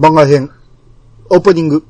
[0.00, 0.50] 番外編、
[1.28, 1.84] オープニング。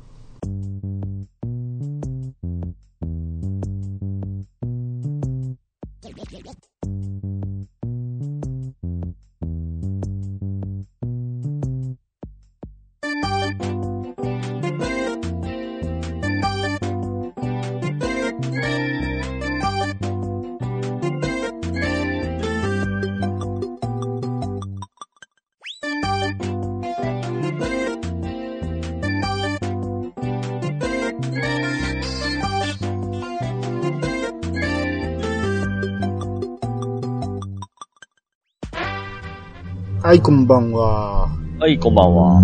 [40.31, 41.29] こんばんは。
[41.59, 42.41] はい、こんばんは。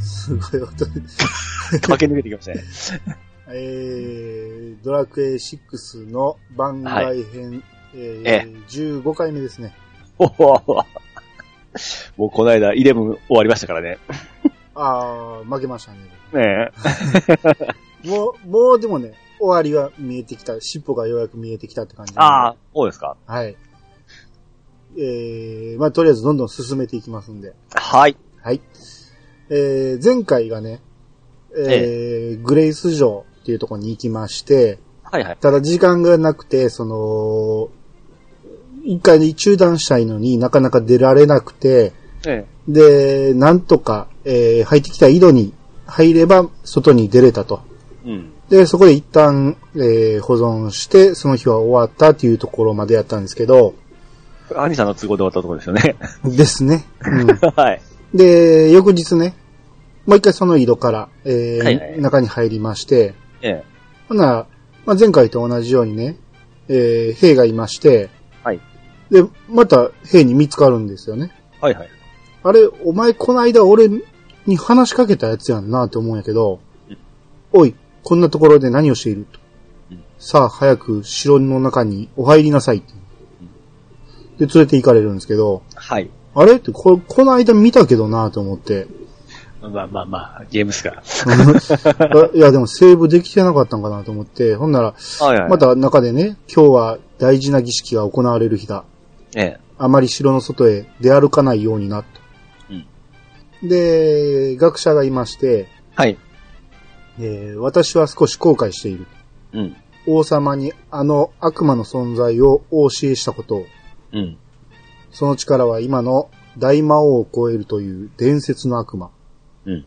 [0.00, 1.02] すごい音で。
[1.82, 2.64] 駆け抜けてきましたね。
[3.48, 7.62] えー、ドラクエ6の番外編、
[7.94, 9.74] えーえ15回目ですね。
[10.18, 10.30] もう
[12.30, 13.98] この間、11終わりましたからね。
[14.74, 15.98] あー、負けましたね。
[16.32, 16.70] ね
[18.02, 20.58] もう、もうでもね、終わりは見えてきた。
[20.62, 22.14] 尻尾がようやく見えてきたって感じ。
[22.16, 23.18] ああ、そうですか。
[23.26, 23.58] はい。
[24.96, 27.54] えー、まあ、とりあえずどんどん進めていきますんで。
[27.74, 28.16] はい。
[28.42, 28.60] はい。
[29.50, 30.80] えー、前回がね、
[31.56, 35.36] えーグレイス城っていうところに行きまして、はいはい。
[35.40, 37.68] ただ時間がなくて、その、
[38.84, 41.92] 一回で中断したいのになかなか出られなくて、
[42.26, 45.52] えで、なんとか、えー入ってきた井戸に
[45.86, 47.62] 入れば外に出れたと。
[48.06, 48.10] え。
[48.10, 48.32] うん。
[48.48, 53.74] で、そこで一旦、えー保存して、その日は終わったっていうところまでやったんですけど、
[54.56, 55.96] アニさんの都合で終わったところですよね。
[56.24, 56.84] ですね。
[57.00, 57.82] うんはい。
[58.14, 59.34] で、翌日ね、
[60.06, 63.64] もう一回その井戸から、えーはいはい中に入りまして、ええ。
[64.08, 64.46] ほんなら、
[64.86, 66.16] まあ、前回と同じようにね、
[66.68, 68.10] えー兵がいまして、
[68.42, 68.60] はい。
[69.10, 71.32] で、また兵に見つかるんですよね。
[71.60, 71.88] はいはい。
[72.42, 73.88] あれ、お前この間俺
[74.46, 76.98] に話しかけたやつやんなって思うんやけどうん、
[77.52, 79.26] おい、こんなところで何をしている？
[79.30, 79.38] と
[79.90, 80.04] うん。
[80.18, 82.94] さあ、早く城の中にお入りなさいって。
[84.40, 86.10] で、連れて行かれるんですけど、はい。
[86.34, 88.86] あれってこ、この間見たけどなと思って。
[89.60, 91.02] まあまあまあ、ゲームっすか
[92.34, 94.94] いや、でもセーブできてなかったんかなと思って、ほんなら。
[95.48, 98.84] ま、た中でね、今日は大事な儀式が行われる日だ。
[99.36, 99.60] ええ。
[99.78, 102.20] あまり城の外へ出歩かないようにな、と。
[103.62, 106.16] で、学者がいまして、はい。
[107.18, 109.06] えー私は少し後悔している。
[109.52, 109.76] うん。
[110.06, 113.66] 王様にあの悪魔の存在をお教えしたことを、
[114.12, 114.36] うん。
[115.12, 119.10] その力は今の大魔王を超えるという伝説の悪魔。
[119.66, 119.84] うん。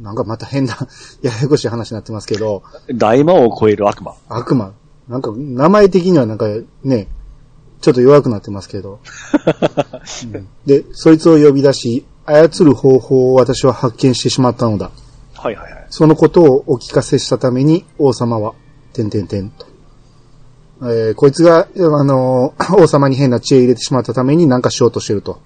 [0.00, 0.76] なんかまた変な、
[1.22, 2.62] ややこしい話になってますけど、
[2.94, 4.14] 大魔王を超える悪魔。
[4.28, 4.72] 悪魔。
[5.08, 6.46] なんか名前的にはなんか
[6.82, 7.08] ね、
[7.80, 9.00] ちょっと弱くなってますけど。
[10.34, 14.90] うんで、そいつを呼び出し、操る方法を私は発見してしまったのだ。
[15.34, 15.86] はいはいはい。
[15.90, 18.54] そのことをお聞かせしたために王様は、
[18.92, 19.65] てんてんてんと。
[20.82, 25.38] えーこいつが、あのー 王様に変な知恵入れてしまったためになんかしようとしてると。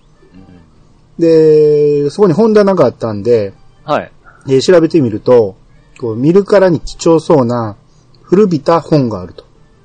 [1.19, 3.53] で、そこに本棚があったんで、
[3.85, 4.13] はい。
[4.49, 5.57] えー調べてみると、
[5.99, 7.77] こう見るからに貴重そうな
[8.23, 9.45] 古びた本があると。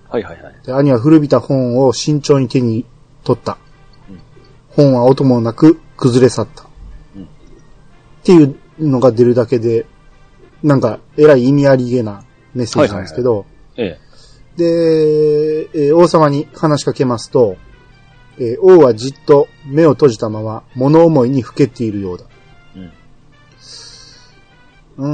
[0.09, 0.53] はいはいはい。
[0.65, 2.85] で兄は古びた本を慎重に手に
[3.23, 3.57] 取った。
[4.09, 4.19] うん
[4.69, 6.65] 本は音もなく崩れ去った。
[7.15, 7.25] うんっ
[8.23, 9.85] ていうのが出るだけで、
[10.63, 12.23] なんか、えらい意味ありげな
[12.55, 13.45] メッセージなんですけど、
[13.77, 14.04] ええ。
[14.57, 17.57] で、えー王様に話しかけますと、
[18.37, 22.25] えー王はじっと目を閉じたまま物思いにふけっているようだ。
[22.75, 22.91] うん。
[24.97, 25.09] う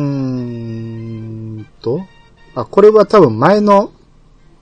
[1.57, 2.01] ーんと、
[2.55, 3.91] あ、これは多分前の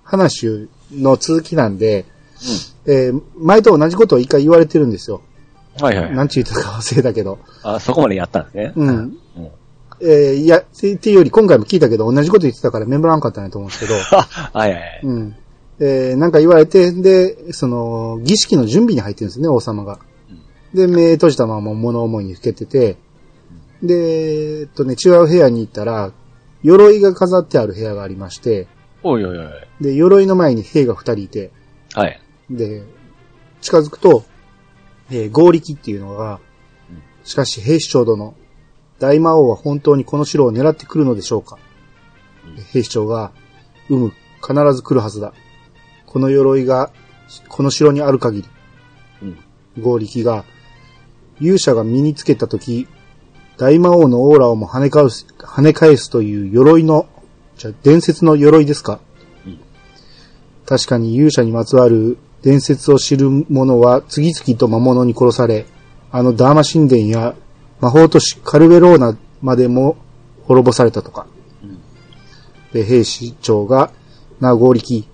[0.03, 2.05] 話の続きなんで、
[2.85, 5.21] えー前と同じことを一回言われてるんですよ。
[5.81, 6.15] はいはい。
[6.15, 7.39] なんち言ったか忘れたけど。
[7.63, 8.73] あ、そこまでやったんですね。
[8.75, 9.17] うん。
[9.99, 10.11] うん。
[10.11, 13.95] えーいや、っていうより今回も聞いたけど同じこと言ってたからメモらんかったんやと思うんですけど、
[14.57, 14.99] はいはいはい。
[15.03, 15.35] うん。
[15.79, 19.99] えーなんか言われて、で、その、儀式の準備に入ってるんですね、王様が。
[20.73, 22.97] で、目閉じたまま物思いにふけてて、
[23.81, 26.11] で、えっとね、違う部屋に行ったら、
[26.63, 28.67] 鎧が飾ってある部屋がありまして、
[29.03, 29.47] おいおいおい。
[29.79, 31.51] で、鎧の前に兵が二人いて、
[31.93, 32.19] はい。
[32.49, 32.83] で、
[33.61, 34.25] 近づくと、
[35.09, 36.39] えー合力っていうのが
[36.89, 38.35] うん、しかし兵士長殿、
[38.99, 41.57] 大魔王は本当にこの城を狙ってくるのでしょうか、
[42.45, 43.31] うん兵士長が、
[43.89, 45.33] うむ、必ず来るはずだ。
[46.05, 46.91] この鎧が、
[47.47, 48.49] この城にある限り、
[49.21, 49.37] うん。
[49.81, 50.45] 合力が、
[51.39, 52.87] 勇者が身につけたとき、
[53.57, 57.07] 大魔王のオーラをも跳ね返す、跳ね返すという鎧の、
[57.57, 58.99] じゃあ伝説の鎧ですか、
[59.45, 59.59] うん
[60.65, 65.65] 確かに勇者にまつわる伝説を知る者は次々と魔物に殺され、
[66.11, 67.35] あのダーマ神殿や
[67.81, 69.97] 魔法都市カルベローナまでも
[70.43, 71.27] 滅ぼされたとか。
[71.63, 71.79] うん
[72.73, 73.91] で、兵士長が
[74.39, 75.07] 名残き。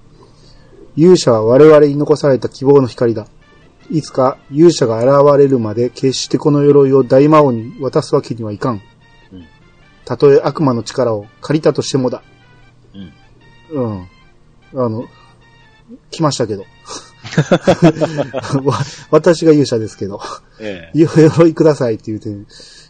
[0.98, 3.28] 勇者は我々に残された希望の光だ。
[3.92, 8.74] いつか勇者が現れるまで決してこの鎧を大魔王に渡すわけにはいかん。
[8.74, 8.82] うん
[10.06, 12.22] たとえ悪魔の力を借りたとしてもだ。
[13.74, 13.82] うん。
[13.82, 14.10] うん。
[14.76, 15.06] あの、
[16.12, 16.66] 来ましたけど。
[18.64, 18.76] わ
[19.12, 20.20] 私が勇者ですけど。
[20.60, 21.00] ええ。
[21.00, 22.30] よ鎧くださいって言うて、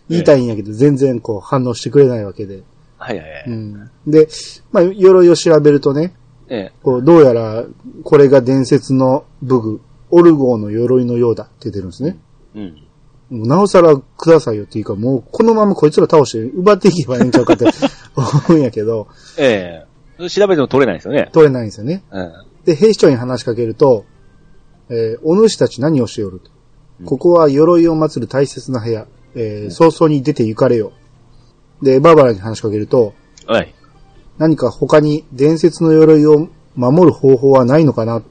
[0.10, 2.64] 言いたいんやけど、全然こう反応してくれないわけで。
[2.98, 3.44] はいはいはい。
[3.48, 3.90] うん。
[4.08, 4.28] で、
[4.72, 6.14] まあ、鎧を調べるとね、
[6.50, 6.74] ええ。
[6.84, 7.66] こう、どうやら、
[8.04, 12.18] これが伝説の武具、オルゴーの鎧のようだって出るんですね。
[12.56, 12.86] うん。
[13.31, 17.66] なおさらくださいよっていうか、もうこのままこいつら倒して奪っていけばええんちゃうかって
[18.16, 19.08] 思うんやけど、
[19.38, 19.86] え
[20.20, 20.30] え。
[20.30, 21.30] 調べても取れないですよね。
[21.34, 22.04] 取れないんですよね。
[22.12, 22.31] うん。
[22.66, 24.06] で、兵士長に話しかけると、
[24.90, 26.50] えーお主たち何をしておると。
[27.00, 29.08] うんここは鎧を祀る大切な部屋。
[29.36, 30.94] えー早々に出て行かれよ。
[31.82, 33.14] で、バーバラに話しかけると、
[33.48, 33.74] はい。
[34.38, 38.28] 何か他に伝説の鎧を守る方法はないのかなって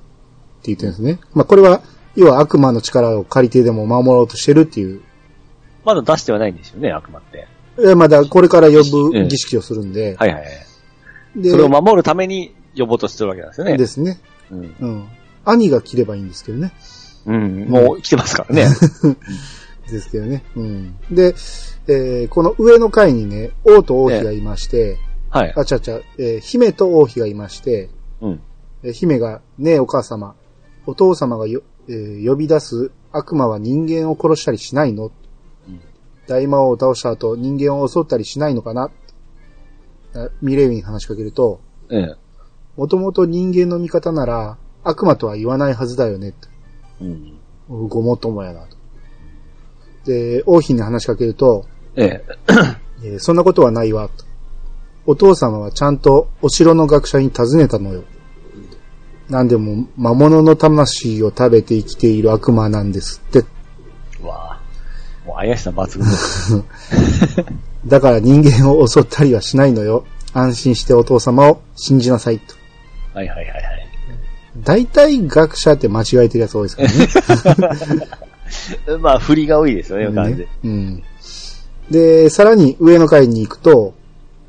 [0.65, 1.19] 言ってるんですね。
[1.35, 1.83] まあ、これは、
[2.17, 5.00] 要は悪魔の力を借りてでも守ろうとしてるっていう。
[5.85, 7.47] まだ出してはないんですよね、悪魔って。
[7.79, 10.17] えーまだこれから呼えぶえ儀式をするんで。
[10.19, 10.50] はいはいはい。
[11.37, 13.77] でそれを守るために呼ぼうとしてるわけなんですよね。
[13.77, 14.21] ですね。
[14.50, 14.75] うん。
[14.81, 15.09] うん。
[15.44, 16.73] 兄が切ればいいんですけどね。
[17.26, 17.67] うん。
[17.69, 18.67] もう来てますからね。
[19.91, 20.44] ですけどね。
[20.56, 20.96] うん。
[21.11, 21.35] で、
[21.87, 24.99] えーこの上の階にね、王と王妃がいまして、
[25.31, 25.52] はい。
[25.56, 28.41] あちゃちゃ、えー姫と王妃がいまして、うん。
[28.82, 30.35] えー姫が、ねえお母様、
[30.87, 35.06] お父様がよ、えー呼び出す悪魔は人間を殺したりしないの、
[35.69, 35.81] うん
[36.26, 38.90] 大魔王を倒した後人間を襲ったりしないのかな？
[40.14, 42.14] あミレイに話しかけると、ええ。
[42.79, 46.49] もともと人間の味方なら悪魔とは言わないはずだよね、と
[47.01, 47.89] うん。
[47.89, 48.77] ごもっともやなと。
[50.05, 51.67] で、王妃に話しかけると、
[51.97, 52.25] ええ。
[53.03, 54.25] えーそんなことはないわ、と。
[55.07, 58.05] お父様はちゃんとお城の学者に尋ねたのよ。
[59.29, 63.41] なんでも魔物の魂を食べて生きている悪魔なんですって。
[64.23, 65.27] うわぁ。
[65.27, 66.65] もう怪しさ抜群。
[67.87, 70.05] だから人間を襲ったりはしないのよ。
[70.33, 72.55] 安心してお父様を信じなさいと。
[73.15, 73.84] はいはいはいはい。
[74.59, 78.09] 大体学者って間違えてるやつ多いですからね。
[79.01, 80.51] まあ、振りが多いですよね、感じでね。
[80.65, 81.03] うん。
[81.91, 83.95] で、さらに上の階に行くと、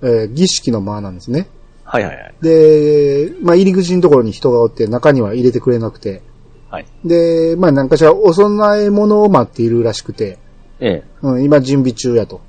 [0.01, 1.47] えー儀式の間なんですね。
[1.83, 2.33] はいはいはい。
[2.41, 6.21] で、まあ入り口のところに人がおって中には入れてくれなくて。
[6.69, 6.85] はい。
[7.03, 10.37] で、まあなんかしらお供え物を待っているらしくて、
[10.79, 11.03] ええ。
[11.21, 12.41] うん、今準備中やと。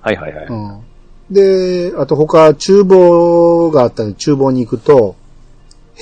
[0.00, 0.46] はいはいはい。
[0.46, 0.80] うん。
[1.30, 5.16] で、あと他厨房があったので厨房に行くと、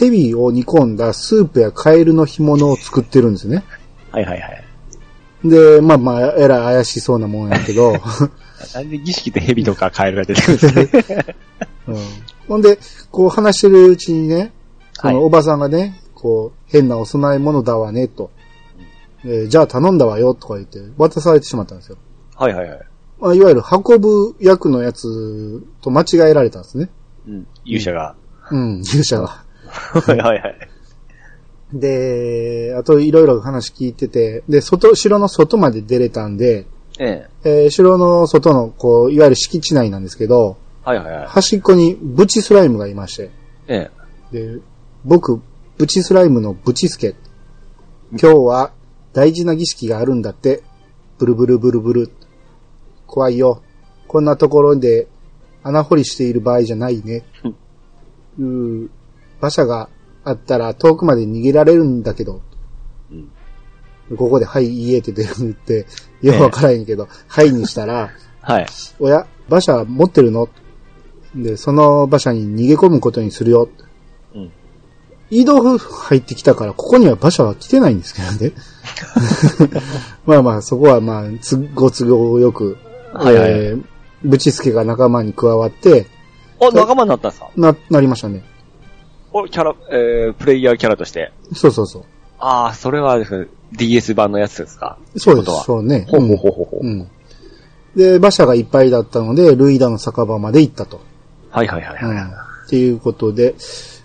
[0.01, 3.63] ヘビを煮込んだスープやカエルの干物を作ってるんですね。
[4.11, 4.65] はいはいはい。
[5.45, 7.93] で、まあまあ、えらい怪しそうなもんやけど、
[8.75, 11.35] なんで儀式って蛇とかカエルが出てくるんですか
[11.89, 11.97] うん、
[12.49, 12.79] ほんで、
[13.11, 14.53] こう話してるうちにね、
[14.95, 18.31] そはいのおばさんがね、こう、変なお供え物だわね、と。
[19.23, 21.99] えーじゃあ頼んだわよ、とか言って渡されてしまったんですよ。
[22.37, 22.81] はいはいはい。
[23.21, 26.89] まあ、いわゆる運ぶ役のやつと間違えられたんですね。
[27.29, 27.47] うん。
[27.67, 28.15] 勇者が。
[28.51, 29.45] うん、勇者が。
[29.71, 30.69] はいはいはい。
[31.73, 36.67] で、あといろいろ話聞いてて、で、外、城の外まで出れたんで、
[36.99, 37.65] ええ。
[37.65, 41.27] えー城の外の、こう、いわゆる敷地内なんですけど、はいはいはい。
[41.27, 43.31] 端っこにブチスライムがいまして、
[43.69, 43.91] え
[44.33, 44.57] え。
[44.57, 44.61] で、
[45.05, 45.41] 僕、
[45.79, 47.15] ブチスライムのブチスケ。
[48.11, 48.73] 今日は
[49.13, 50.63] 大事な儀式があるんだって。
[51.19, 52.11] ブルブルブルブル。
[53.07, 53.63] 怖いよ。
[54.09, 55.07] こんなところで
[55.63, 57.25] 穴掘りしている場合じゃないね。
[58.39, 58.89] うー
[59.41, 59.89] 馬車が
[60.25, 62.43] あったら遠くまで逃げられるんだけど。
[63.11, 63.31] うん
[64.17, 65.87] ここで、はい、いいえって出るって、
[66.21, 68.67] よくわからへんけど、はいにしたら、はい。
[68.99, 70.49] おや、馬車持ってるの？
[71.37, 73.69] で、その馬車に逃げ込むことにするよ。
[74.35, 74.51] うん。
[75.31, 78.53] 移動入ってきたから、ここには馬車は来てないんですけどね。
[80.27, 82.79] まあまあ、そこはまあ、つご都合よく、
[83.13, 83.85] はいはいえー、
[84.25, 86.09] ブチスケが仲間に加わって、
[86.61, 87.51] あ、仲間になったんですか？
[87.57, 88.43] な、なりましたね。
[89.33, 91.33] お、キャラ、えー、プレイヤーキャラとして。
[91.55, 92.05] そうそうそう。
[92.39, 94.99] ああ、それはですね DS 版のやつですか？
[95.17, 96.07] そうです、そうね。
[96.09, 96.87] ほうほうほうほう。
[96.87, 97.09] うん。
[97.95, 101.01] で、馬車がいっぱいだったので、ルイダの酒場まで行ったと。
[101.51, 102.05] はいはいはいはい。
[102.05, 102.29] うん。
[102.29, 103.55] っていうことで、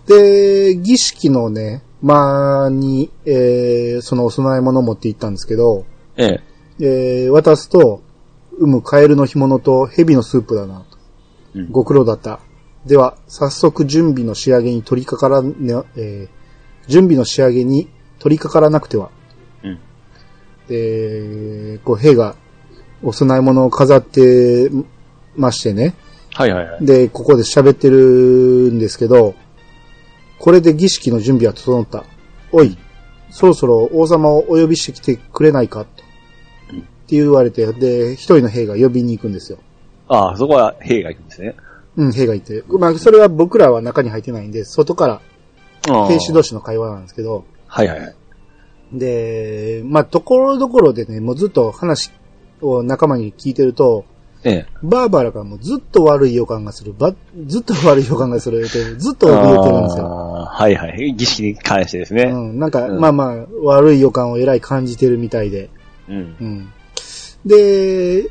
[0.08, 5.86] で、儀式のね、間に、えー、そのお供え物を持って行ったんですけど、
[6.18, 6.44] ええ。
[6.80, 8.02] えー、渡すと、
[8.58, 10.98] 産むカエルの干物と蛇のスープだなと。
[11.56, 12.40] うんご苦労だった。
[12.86, 17.90] では、早速準備の仕上げに取り掛からね、えー、準備の仕上げに
[18.20, 19.10] 取り掛からなくては。
[19.64, 19.80] うん。
[20.68, 22.36] で、こう、兵が、
[23.04, 24.72] お供え物を飾って
[25.36, 25.96] ましてね。
[26.34, 26.86] はいはいはい。
[26.86, 27.98] で、ここで喋ってる
[28.72, 29.36] んですけど、
[30.40, 32.04] これで儀式の準備は整った。
[32.52, 32.78] おい、
[33.30, 35.86] そろそろ王様をお呼びしてきてくれないか？
[35.86, 36.04] と。
[36.74, 39.60] うんって言われて、で、一人の兵が呼びに行くんですよ。
[40.08, 41.56] ああ、そこは兵が行くんですね。
[41.98, 42.64] うん、兵がいて。
[42.68, 45.22] まあ、それは僕らは中に入ってないんで、外から
[46.08, 48.16] 兵士同士の会話なんですけど、はいはいはい。
[48.94, 52.12] で、まあ、ところどころでね、もうずっと話
[52.62, 54.06] を仲間に聞いてると、
[54.44, 54.66] ええ。
[54.84, 56.94] バーバラがもうずっと悪い予感がする。
[56.94, 57.16] ば
[57.48, 58.96] ずっと悪い予感がするって。
[58.96, 60.06] ずっと怯えてるんですよ。
[60.06, 61.16] あーはいはい。
[61.16, 62.26] 儀式に関してですね。
[62.26, 62.60] うん。
[62.60, 65.72] なんか、うんまあまあ、悪い予感をえらい感じてるみたいで。
[66.08, 66.16] うん。
[66.40, 66.74] うん。
[67.44, 68.30] で、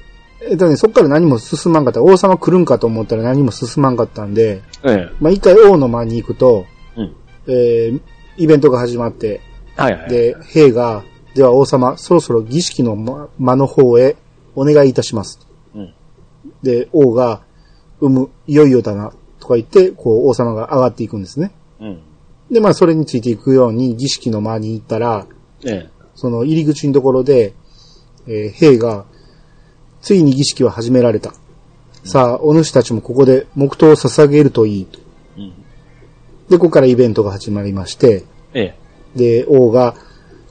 [0.51, 2.03] えっとね、そっから何も進まんかった。
[2.03, 5.09] 王様来るんかと思ったら何も進まんかったんで、ええ。
[5.21, 7.17] まあ一回王の間に行くと、うん。
[7.47, 8.01] えー、
[8.37, 9.41] イベントが始まって、
[9.77, 10.11] はいはい。
[10.11, 14.17] で、兵が、では王様、そろそろ儀式の間間の方へ
[14.55, 15.41] お願いいたします。
[15.75, 15.95] うん。
[16.63, 17.43] で、王が、
[18.01, 21.53] うむ、いよいよだな、とか言って、こう、王様が上がっていくんですね。
[21.81, 22.01] うん。
[22.51, 25.27] で、まあ、それについていくように、儀式の間に行ったら、
[25.65, 25.91] ええ。
[26.15, 27.55] その入り口のところで、
[28.27, 29.07] えー兵が、
[30.05, 31.33] ついに儀式は始められた。
[32.05, 34.99] さあ、お主たちもここで黙祷を捧げるといいと。
[35.39, 35.55] うん。
[36.51, 38.77] で、ここからイベントが始まりまして、え
[39.17, 39.17] え。
[39.17, 39.95] で、王が、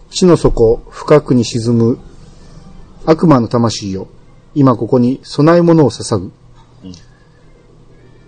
[0.09, 1.99] 地の底、深くに沈む
[3.05, 4.07] 悪魔の魂よ。
[4.55, 6.25] 今ここに備え物を捧ぐ。
[6.25, 6.31] うん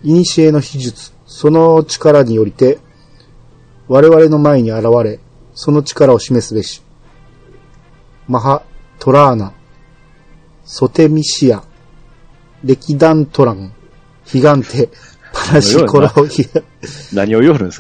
[0.03, 2.77] 古の秘術、その力によりて、
[3.87, 5.19] 我々の前に現れ、
[5.55, 6.83] その力を示すべし。
[8.27, 8.61] マハ、
[8.99, 9.53] トラーナ、
[10.65, 11.63] ソテミシア、
[12.63, 13.71] 歴団トラン、
[14.25, 14.89] ヒガンテ、
[15.33, 16.47] パラシコロヒ
[17.13, 17.79] 何を言おるんです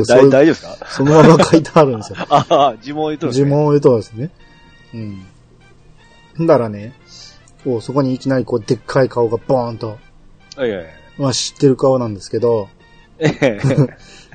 [0.00, 0.04] か？
[0.14, 0.86] 大大丈夫ですか？
[0.86, 2.18] そのまま書いてあるんですよ。
[2.28, 4.30] ああ、呪文言っとるんですね呪文を言うとですね。
[4.94, 4.96] う
[6.42, 6.46] ん。
[6.46, 6.92] だからね、
[7.64, 9.98] こうそこにいきなりこう、でっかい顔がボーンと、
[10.56, 10.86] はいはいはい。
[11.18, 12.68] まあ知ってる顔なんですけど、
[13.18, 13.60] ええ。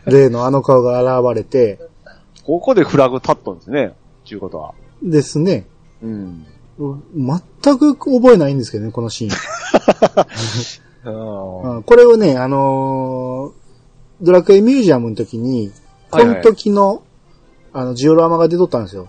[0.10, 1.80] 例のあの顔が現れて、
[2.44, 3.94] ここでフラグ立っとんですね。
[4.26, 4.74] ちゅうことは。
[5.04, 5.68] ですね、
[6.02, 6.46] うん。
[6.80, 9.32] 全く覚えないんですけどね、このシーン。
[11.84, 13.60] これをね、あのー
[14.22, 15.72] ドラクエミュージアムの時に、
[16.12, 17.04] この時の、
[17.72, 19.08] あの、ジオラマが出とったんですよ。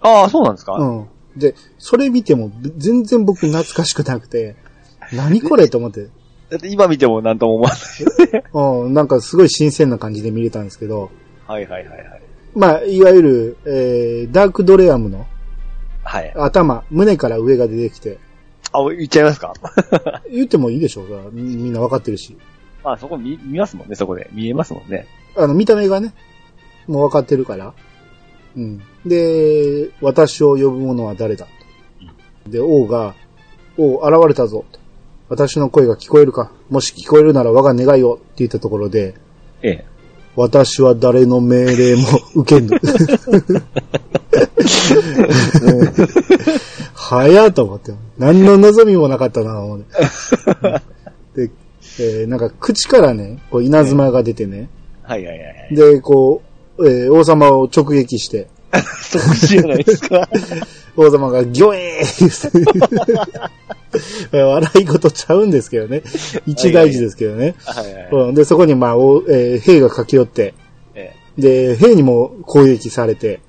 [0.00, 1.08] あー、そうなんですか、うん。
[1.36, 4.56] で、それ見ても全然僕懐かしくなくて、
[5.12, 6.08] 何これと思って。
[6.50, 8.44] だって今見ても何とも思わない。
[8.84, 11.10] うん、なんかすごい新鮮な感じで見れたんですけど、
[11.46, 12.22] はいはいはいはい。
[12.54, 15.26] まあ、いわゆる、えー、ダークドレアムの
[16.04, 16.32] はい。
[16.36, 18.18] 頭、胸から上が出てきて、
[18.72, 19.52] あ、言っちゃいますか？
[20.30, 22.36] 言ってもいいでしょうかみみんなわかってるし。
[22.82, 24.28] まあそこ見、見ますもんね、そこで。
[24.32, 25.06] 見えますもんね。
[25.36, 26.12] あの、見た目がね、
[26.86, 27.72] もうわかってるから。
[28.56, 28.80] うん。
[29.06, 31.46] で、私を呼ぶ者は誰だ？
[32.44, 32.50] と。
[32.50, 33.14] で、王が、
[33.78, 34.64] 王、現れたぞ。
[34.72, 34.78] と
[35.28, 36.50] 私の声が聞こえるか？
[36.70, 39.14] もし聞こえるなら我が願いをって言ったところで、
[39.62, 39.84] ええ。
[40.34, 42.02] 私は誰の命令も
[42.36, 42.70] 受けぬ。
[46.94, 47.92] 早っと思って。
[48.18, 49.92] 何の望みもなかったな、思って。
[51.46, 51.50] で、
[51.98, 54.68] えーなんか口からね、こう稲妻が出てね。
[55.02, 55.74] はいはいはいはい。
[55.74, 56.42] で、こ
[56.78, 58.84] う、えー王様を直撃して、 特
[59.36, 60.28] 殊じゃないですか。
[60.96, 63.48] 王様がギョエー
[64.44, 66.02] 笑い事ちゃうんですけどね。
[66.46, 67.54] 一大事ですけどね。
[68.34, 70.54] で、そこにまあ、おえー兵が駆け寄って、
[70.94, 73.40] えで、兵にも攻撃されて。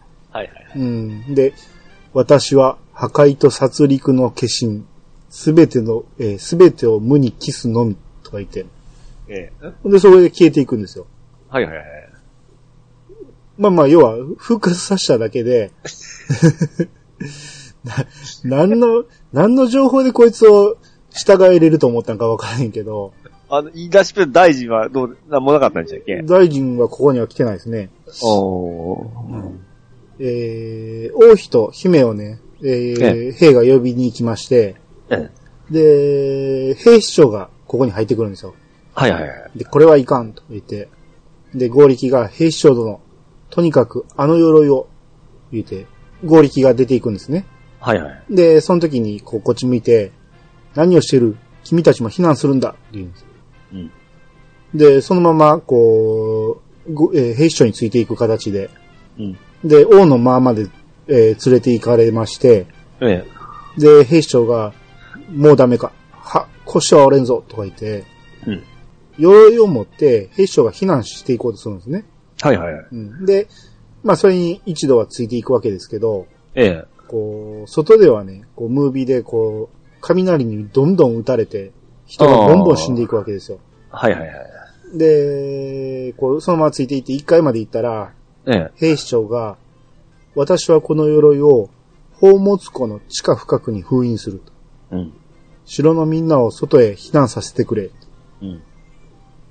[0.76, 1.34] うん。
[1.34, 1.54] で、
[2.14, 4.86] 私は破壊と殺戮の化身、
[5.30, 8.66] すべての、えすべてを無にキスのみ、とか言って。
[9.28, 9.52] え
[9.86, 9.90] え。
[9.90, 11.08] で、そこで消えていくんですよ。
[11.50, 11.86] はいはいはい。
[13.58, 15.72] まあまあ、要は、復活させただけで、
[17.84, 17.94] な、
[18.44, 20.78] 何の、何の情報でこいつを
[21.12, 23.14] 従えれると思ったんかわからへんけど、
[23.50, 26.24] あの、言い出しっぺ大臣はどう、なんもなかったんでしたっけ？
[26.24, 27.90] 大臣はここには来てないですね。
[28.24, 29.08] おー。
[30.20, 34.76] えー、王妃と姫をね、えーえ兵が呼びに行きまして、
[35.10, 35.30] え
[35.72, 36.74] え。
[36.74, 38.54] で、兵士長がここに入ってくるんですよ。
[38.94, 39.52] はいはいはい。
[39.56, 40.88] で、これはいかんと言って、
[41.54, 43.02] で、合力が兵士長殿、
[43.50, 44.88] とにかくあの鎧を、
[45.52, 45.86] 言って、
[46.24, 47.46] 合力が出ていくんですね。
[47.80, 48.24] はいはい。
[48.30, 50.12] で、その時に、こう、こっち見て、
[50.74, 51.36] 何をしてる？
[51.64, 53.26] 君たちも避難するんだって言うんです。
[53.74, 53.92] うん。
[54.74, 58.70] で、そのまま、こう、ごえー兵士長についていく形で、
[59.20, 59.38] うん。
[59.64, 60.68] で、王の間まで、
[61.08, 62.66] えー連れて行かれまして、
[63.02, 63.26] え
[63.78, 63.80] え。
[63.80, 64.74] で、兵士長が、
[65.30, 65.92] もうダメか。
[66.12, 68.06] は、腰は折れんぞ、とか言って、
[68.46, 68.64] うん。
[69.18, 72.06] 鎧を持って、兵士長が避難していこうとするんですね。
[72.42, 72.86] はいはいはい。
[72.92, 73.26] うん。
[73.26, 73.48] で、
[74.04, 76.86] まあ、それに一度はついていくわけですけど、ええ。
[77.08, 81.72] こう、外ではね、こう、ムービーでこう、雷にどんどん撃たれて、
[82.06, 83.60] 人がボンボン死んでいくわけですよ。
[83.90, 84.98] はいはいはい。
[84.98, 88.14] で、こう、そのままついていって1階まで行ったら、
[88.46, 88.72] ええ。
[88.76, 89.58] 兵士長が、
[90.36, 91.70] 私はこの鎧を、
[92.16, 94.52] 宝物庫の地下深くに封印すると。
[94.96, 95.14] うん。
[95.66, 97.90] 城のみんなを外へ避難させてくれ。
[98.42, 98.62] うん。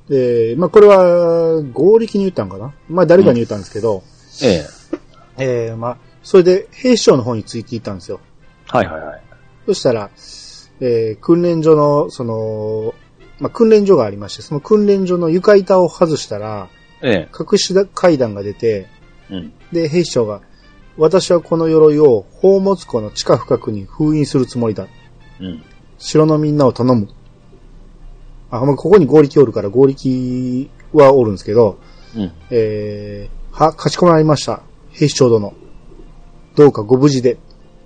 [0.09, 2.75] で、まあ、これは、合力に言ったんかな？
[2.89, 4.03] まあ、誰かに言ったんですけど、
[4.43, 4.67] え
[5.39, 5.69] え。
[5.69, 8.21] えー、まあ、それで、兵士長の方についていったんですよ。
[8.67, 9.23] はいはいはい。
[9.67, 10.11] そしたら、
[10.81, 12.95] えー、訓練所の、その、
[13.39, 16.69] まあ、訓練所がありまして、その訓練所の床板を外したら、
[17.03, 17.29] ええ。
[17.39, 18.87] 隠し階段が出て、
[19.31, 19.53] うん。
[19.73, 20.41] で、兵士長が、
[20.97, 24.87] 私はこの鎧を宝物庫の地下深くに封印するつもりだ。
[25.41, 25.63] うん。
[25.99, 27.09] 城のみんなを頼む。
[28.51, 31.79] あ、まあ、ここに合力おるから合力はおるんですけど、
[32.15, 32.33] うん。
[32.51, 34.63] えー、は、かしこまりました。
[34.91, 35.55] 兵士長殿。
[36.55, 37.39] どうかご無事で。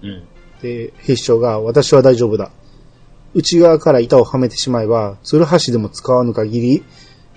[0.02, 0.24] うん。
[0.60, 2.50] で、兵士長が、私は大丈夫だ。
[3.34, 6.84] 内側から板をはめてしまえば、ツルハシでも使わぬ限り、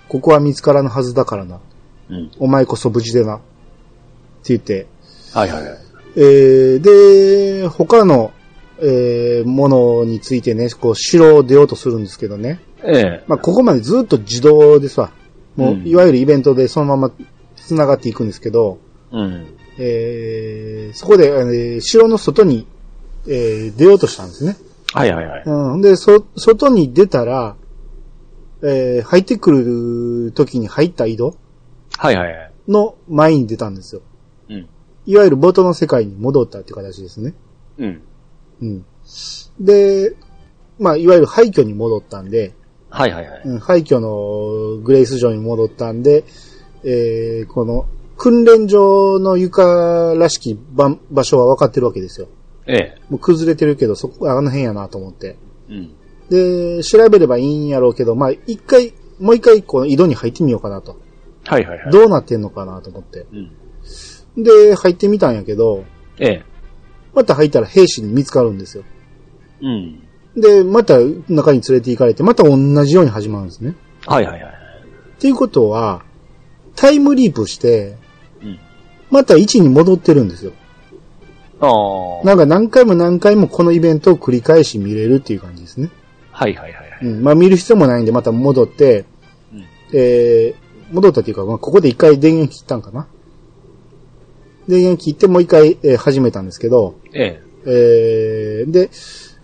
[0.07, 1.59] ここは見つからぬはずだからな。
[2.09, 2.31] うん。
[2.39, 3.37] お前こそ無事でな。
[3.37, 3.39] っ
[4.43, 4.87] て言って、
[5.33, 5.77] はいはいはい。
[6.15, 8.31] えー、で、他の、
[8.81, 12.59] えー、ものについてね、こう、城を出ようとするんですけどね。
[12.83, 13.23] ええ。
[13.27, 15.11] まあ、ここまでずっと自動ですわ。
[15.55, 17.11] もう、うんいわゆるイベントでそのまま
[17.55, 18.79] 繋がっていくんですけど、
[19.11, 19.47] うん。
[19.77, 22.65] えー、そこで、えー城の外に、
[23.27, 24.57] えー、出ようとしたんですね。
[24.93, 25.43] はいはいはい。
[25.45, 25.81] うん。
[25.81, 27.55] で、そ、外に出たら、
[28.61, 31.35] えー、入ってくる時に入った井戸
[31.99, 32.51] はいはいはい。
[32.69, 34.01] の前に出たんですよ。
[34.47, 34.69] うん。
[35.05, 37.33] いわゆる元の世界に戻ったっていう形ですね。
[37.77, 38.01] うん。
[38.61, 38.85] うん。
[39.59, 40.15] で、
[40.79, 42.55] まあ、いわゆる廃墟に戻ったんで、
[42.89, 43.41] はいはいはい。
[43.43, 46.23] うん、廃墟のグレイス城に戻ったんで、
[46.85, 52.27] えー、この、訓練場の床らしき場場所は分かってるわけですよ。
[52.65, 53.01] ええ。
[53.09, 55.35] もう崩れてるけど、そこ、あの辺やなと思って。
[55.69, 55.93] うん。
[56.29, 61.09] で、調べればいいんやろうけど、まあ、一回、もう一回、この井戸に入ってみようかなと。
[61.49, 61.91] はいはいはい。
[61.91, 63.25] どうなってんのかなと思って。
[63.31, 64.43] うん。
[64.43, 65.83] で、入ってみたんやけど、
[66.19, 66.43] ええ。
[67.15, 68.83] また入ったら兵士に見つかるんですよ。
[69.62, 70.03] うん。
[70.35, 73.75] で、また中に連れて行かれて、また同じように始まるんですね。
[74.05, 74.51] はいはいはい。
[74.51, 76.03] っていうことは、
[76.75, 77.97] タイムリープして、
[78.43, 78.59] うん。
[79.09, 80.51] また位置に戻ってるんですよ。
[81.62, 81.67] あ
[82.21, 82.25] あ。
[82.25, 85.89] なんか何回も何回もこのイベントを繰り返し見れるっていう感じですね。
[86.31, 87.05] はいはいはいはい。
[87.05, 87.23] うん。
[87.23, 89.05] まあ見る必要もないんで、また戻って、
[89.51, 93.08] うんえー、戻ったっていうか、まあ、ここで一回電源切ったんかな。
[94.67, 98.62] 電源切ってもう一回、えー始めたんですけど、ええ。
[98.62, 98.89] えー、で、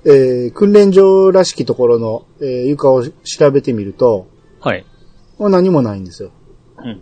[0.05, 4.27] えー、訓練場らしきところの、えー床を調べてみると、
[4.59, 4.85] はい。
[5.39, 6.31] まあ、何もないんですよ。
[6.77, 7.01] うん。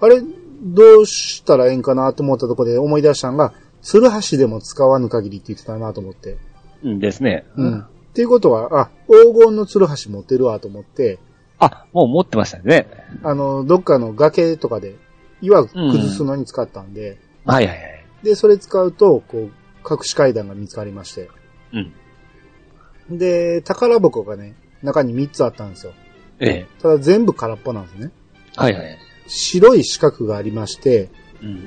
[0.00, 0.22] あれ、
[0.62, 6.38] どうしたらええんかなと思ったところで思い出したのが、ツルハシでも使わぬ限りって言ってたなと思って。
[6.84, 7.44] うんですね。
[7.56, 7.80] うん。
[7.80, 11.18] っていうことは、あ、黄金のツルハシ持ってるわと思って、
[11.64, 12.88] あ、もう持ってましたね。
[13.22, 14.96] あの、どっかの崖とかで
[15.40, 18.04] 岩崩すのに使ったんで、はいはいはい。
[18.24, 19.50] で、それ使うと、こう、
[19.88, 21.28] 隠し階段が見つかりまして。
[21.72, 23.18] うん。
[23.18, 25.92] で、宝箱がね、中に3つあったんですよ。
[26.40, 26.66] ええ。
[26.80, 28.10] ただ全部空っぽなんですね。
[28.56, 28.98] はいはい。
[29.28, 31.64] 白い四角がありまして、うん。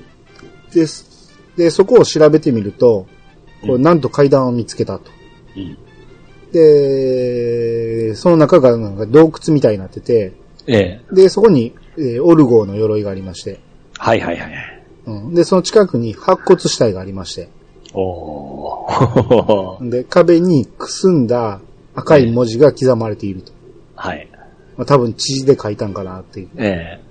[0.74, 0.86] で、
[1.56, 3.08] で、そこを調べてみると、
[3.62, 5.10] こう、うんなんと階段を見つけたと。
[5.56, 5.78] うん。
[6.56, 10.34] で、その中がなんか洞窟みたいになってて、
[10.68, 11.14] ええ。
[11.14, 13.60] で、そこに、えーオルゴーの鎧がありまして、
[13.98, 14.52] はいはいはい。
[15.06, 17.50] うん、で、その近くに白骨死体がありまして、
[17.94, 19.90] おー。
[19.92, 21.60] で、壁にくすんだ
[21.94, 23.52] 赤い文字が刻まれていると。
[23.96, 24.28] はい。
[24.78, 26.50] まあ、多分地図で書いたんかなっていう。
[26.58, 27.06] ええー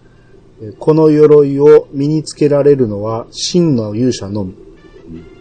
[0.78, 4.54] この鎧を身につけられるのは真の勇者のみ。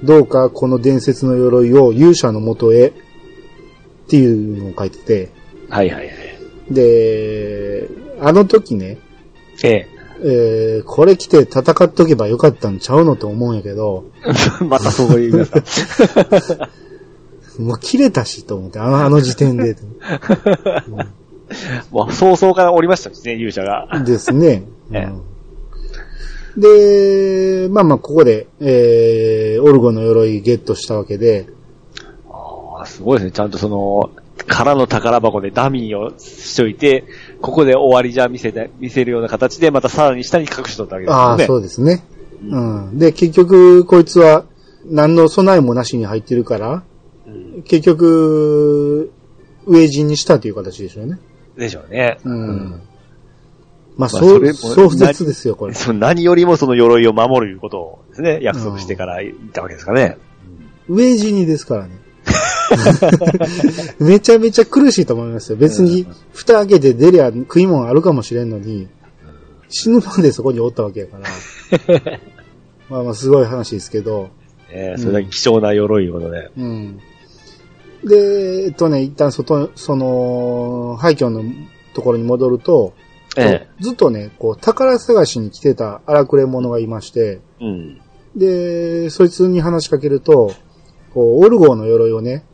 [0.03, 2.91] どうかこの伝説の鎧を勇者のもとへ
[4.05, 5.31] っていうのを書いてて、
[5.69, 5.71] え。
[5.71, 6.73] はいはいはい。
[6.73, 7.87] で、
[8.21, 8.97] あの時ね、
[9.63, 9.87] ええ。
[10.25, 14.05] えーこれ着て戦っとけばよかったんちゃうのと思うんやけど、
[14.67, 16.69] またそう言いますか。
[17.59, 19.75] もう切れたしと思って、あのあの時点で。
[21.91, 24.03] もう、早々からおりましたしね、勇者が。
[24.05, 24.63] ですね。
[24.91, 25.21] ええうん
[26.57, 31.47] で、まあまあ、ここで、えー、オルゴの鎧ゲットしたわけで、
[32.93, 33.31] すごいですね。
[33.31, 34.11] ちゃんとその、
[34.45, 37.05] 空の宝箱でダミーをしといて、
[37.41, 41.45] ここで終わりじゃ見せて、見せるような形で、またさらに下に隠しとったわけですああ、よね。
[41.47, 42.03] そうですね。
[42.43, 42.99] ううん。
[42.99, 44.45] で、結局、こいつは、
[44.85, 46.83] 何の備えもなしに入ってるから、
[47.25, 49.11] うん結局、
[49.65, 51.19] 飢え死にしたという形でしょうね。
[51.57, 52.17] でしょうね。
[52.23, 52.69] うん。
[52.69, 52.79] まあ、
[53.97, 55.73] まあそう、そ絶ですよ、これ。
[55.75, 60.17] その何よりもその鎧を守るいうことをですね、約束してから行ったわけですかね。
[60.89, 62.02] 上死にですからね。
[63.99, 65.57] めちゃめちゃ苦しいと思いますよ。
[65.57, 68.87] 別に、蓋開けて出りゃ食い物あるかもしれんのに、
[69.69, 72.19] 死ぬまでそこにおったわけやから。
[72.89, 74.29] まあまあすごい話ですけど、
[74.69, 76.49] えー、それだけ貴重な鎧をね。
[76.57, 76.99] うん。
[78.03, 81.43] で、えっとね、一旦外、その、廃墟の
[81.93, 82.93] ところに戻ると、
[83.35, 88.01] えずっとね、こう、宝探しに来てた荒くれ者がいまして、えうん。
[88.35, 90.53] で、そいつに話しかけると、
[91.13, 92.45] こう、オルゴーの鎧をね、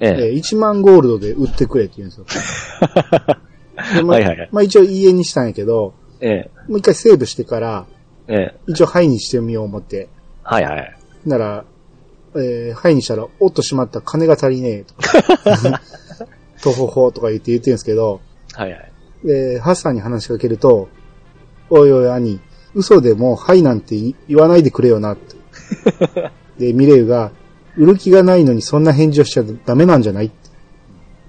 [0.00, 2.26] ええーえ1万ゴールドで売ってくれって言うんですよ。
[3.94, 7.86] でまあはいはいはいまあ一応家にしたんやけど、ええもう一回セーブしてから、
[8.28, 10.08] ええ一応ハイにしてみよう思って。
[10.42, 10.96] はいはい。
[11.26, 11.64] なら、
[12.34, 14.84] えー、ハイにしたら、おっとしまった金が足りねえ
[16.62, 16.72] と。
[16.72, 18.20] とほほとか言って言ってるんですけど、
[18.52, 18.92] はいはい。
[19.24, 20.88] で、ハッサンに話しかけると、
[21.70, 22.40] おいおい兄、
[22.74, 23.96] 嘘でもはいなんて
[24.28, 25.36] 言わないでくれよなって。
[26.58, 27.32] で、ミレイユが、
[27.78, 30.30] 売る気がないのにそんな返事をしちゃダメなんじゃない？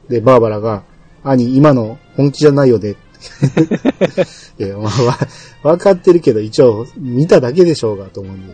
[0.09, 0.83] で、バーバラが、
[1.23, 2.95] 兄、今の本気じゃないよね。
[4.57, 8.53] いや、まあ、わ、わかってるけど、一応、見ただけでしょうが、と思うんで。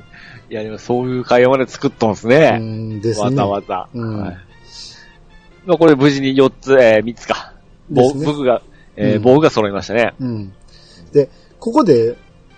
[0.50, 2.58] いや、でもそういう会話まで作っとんすうね。
[2.58, 3.26] んですね。
[3.26, 3.88] わざわざ。
[3.94, 4.38] うんはい。
[5.66, 7.54] まあ、これ無事に4つ、えー、3つか。
[7.90, 8.62] ね僕が、
[8.98, 10.14] えーうん僕が揃いましたね。
[10.20, 10.54] うん。
[11.14, 11.30] で、
[11.60, 12.16] ここで、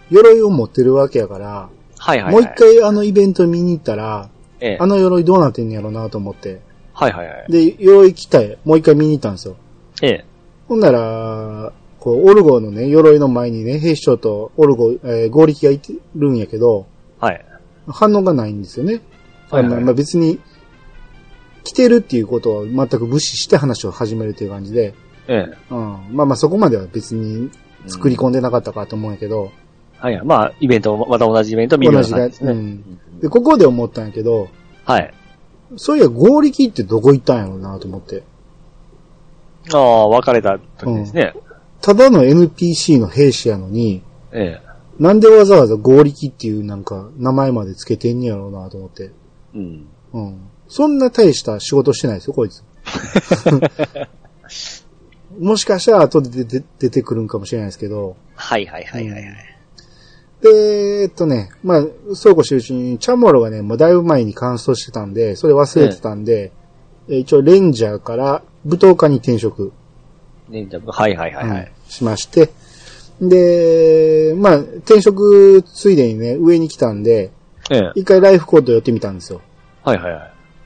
[0.10, 2.34] 鎧を持ってるわけやから、はいはい、はい。
[2.34, 2.50] もう一。
[2.56, 6.62] 回あのイベント見に行ったら、ええあの鎧どうなってんやろうなと思って。
[6.94, 7.52] はいはいはい。
[7.52, 8.58] で、鎧着たい。
[8.66, 9.56] もう一回見に行ったんですよ。
[10.02, 10.26] ええ
[10.68, 16.88] ほんなら、こう、オルゴーのね、鎧の前にね、兵士長とオルゴー、えー合力がいてるんやけど、
[17.20, 17.46] はい。
[17.88, 19.02] 反応がないんですよね。
[19.50, 20.40] はいはいまあ、別に、
[21.64, 24.94] 着てるっていうことを全く無視して話を始めるという感じで、
[25.28, 25.80] ええうん。
[26.12, 27.50] まあまあそこまでは別に
[27.88, 29.52] 作り込んでなかったかと思うんやけど、
[29.98, 30.26] はいはい。
[30.26, 32.52] まあ、イベントも、また同じイベント見るような感じですね。
[32.52, 34.50] うんで、ここで思ったんやけど、
[34.86, 35.14] はい。
[35.76, 38.24] そういや合力ってどこ行ったんやろうなと思って。
[39.74, 41.34] ああ、別れた時ですね。
[41.82, 44.02] ただの NPC の兵士やのに、
[44.32, 44.62] え
[45.00, 49.04] なんでわざわざ合力っていうなんか名前までつけてんねやろうなと思って。
[49.04, 49.88] えうん。
[50.14, 50.40] うん。
[50.68, 52.64] そんな大した仕事してないですよ、こいつ。
[55.40, 58.16] もしかしたら後で出て出てくるんかもしれないですけど。
[58.36, 59.57] はいはいはいはいはい。
[60.42, 66.52] で、えっとね、まあ、そうこうしてるうちに、チャモロがね、もうだいぶ前に乾燥してたんで、それ忘れてたんで、
[67.10, 69.72] えー一応レンジャーから舞踏家に転職、
[70.50, 71.62] ね、じゃあはいはいはいはい。
[71.62, 72.50] うんしまして、
[73.22, 77.32] で、まあ、転職ついでにね、上に来たんで、
[77.72, 79.42] ええ一回ライフコード寄ってみたんですよ。
[79.84, 80.18] はいはいは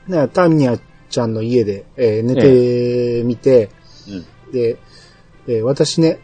[0.08, 0.10] い。
[0.10, 3.70] だからタミヤちゃんの家で、えー寝てみて、
[4.08, 4.52] うん。
[4.52, 4.78] で、
[5.46, 6.18] えー私ね、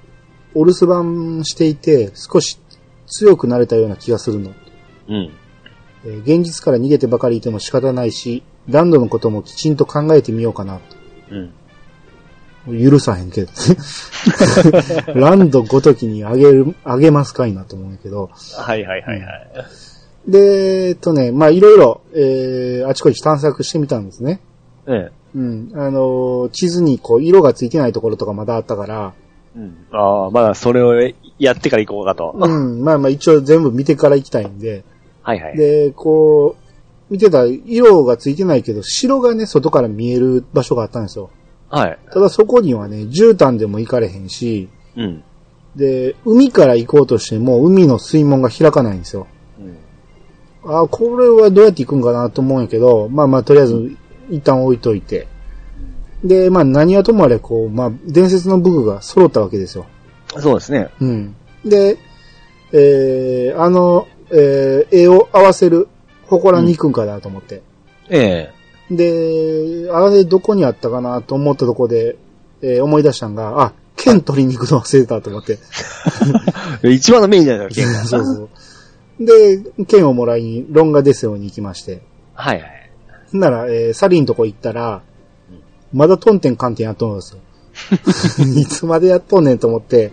[0.55, 2.59] お留守番していて、少し
[3.09, 4.53] 強くなれたような気がするの。
[5.09, 5.31] うん。
[6.05, 10.81] えー現実から逃げてばかりいても仕方ないし、ランドのこともきちんと考えてみようかな
[11.31, 11.53] うん。
[12.67, 12.91] と。
[12.91, 13.51] 許さへんけど。
[15.15, 18.31] ランドごときにあげる、あげますかいなと思うんやけど。
[18.57, 19.27] はいはいはいは
[20.27, 20.31] い。
[20.31, 24.41] で、えっとね、まあいろいろ、えー、あちこち探索してみたんですね。
[24.87, 25.13] ええ。
[25.35, 25.73] うん。
[25.75, 29.15] あのー地図にこう、色がついてないところとかまだあったから、
[29.57, 29.87] うん。
[29.93, 30.95] ああ、まだそれを
[31.39, 32.33] やってから行こうかと。
[32.35, 32.83] うん。
[32.83, 34.85] まあまあ一応全部見てから行きたいんで、
[35.23, 35.57] はいはい。
[35.57, 41.31] で、こう、見てたら色がついてないけど、城がね、外から見える場所があったんですよ。
[41.71, 41.99] はい。
[42.13, 45.23] ただそこにはね、絨毯でも行かれへんし、うん。
[45.77, 49.27] で、海から行こうとしても、海の水門が開かないんですよ。
[50.65, 50.81] うん。
[50.83, 53.97] あこれはどうやって行くんかなと思うんやけど、まあまあ、とりあえず、
[54.31, 55.29] 一旦置いといて。
[56.25, 59.87] で、まあ何はともあれ、こう、まあ、伝説の武具が揃ったわけですよ。
[60.41, 60.89] そうですね。
[61.01, 61.37] うん。
[61.65, 61.99] で、
[62.73, 65.89] えー、あの、えー、絵を合わせる、
[66.29, 67.63] 祠に行くんかなと思って。
[68.11, 68.51] え
[68.91, 72.17] で、あれどこにあったかなと思ったとこで、
[72.63, 75.59] えー思い出したんが、あ、剣取りに行くの忘れてたと思って。
[76.83, 76.91] え。
[76.93, 78.49] 一番のメインじゃないですか、 そうそ
[79.21, 79.25] う。
[79.25, 82.01] で、剣をもらいに、ロンガデセオに行きまして。
[82.35, 82.91] はいはい。
[83.33, 85.03] なら、えーサリンとこ行ったら、
[85.93, 87.41] まだトンテンカンテンやっとんですよ。
[88.57, 90.13] いつまでやっとんねんと思って、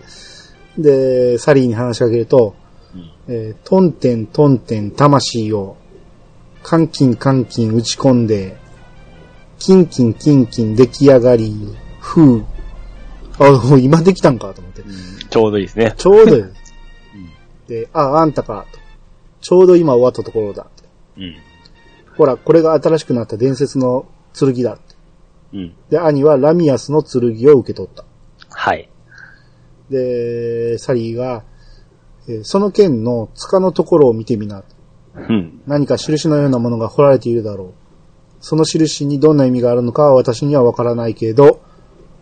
[0.78, 2.54] で、サリーに話しかけると、
[3.28, 5.76] えートンテントンテン魂を、
[6.62, 8.56] カンキンカンキン打ち込んで、
[9.58, 11.54] キンキンキンキン出来上がり、
[12.00, 12.44] ふう。
[13.38, 14.82] あ、もう今できたんかと思って。
[15.28, 15.94] ちょうどいいですね。
[15.96, 16.46] ちょうどよ。
[17.68, 18.78] で、あ、あんたか、と。
[19.40, 20.66] ちょうど今終わったところだ。
[21.16, 21.36] うん。
[22.16, 24.06] ほら、これが新しくなった伝説の
[24.38, 24.78] 剣だ。
[25.52, 25.74] うん。
[25.90, 28.04] で、兄はラミアスの剣を受け取った。
[28.50, 28.88] はい。
[29.90, 31.44] で、サリーが、
[32.28, 34.64] えーその剣の塚のところを見てみな。
[35.14, 35.62] うん。
[35.66, 37.74] 何か印のようなものが彫られているだろ
[38.40, 41.60] その印にどんな意味があるのかは私にはわからないけれど、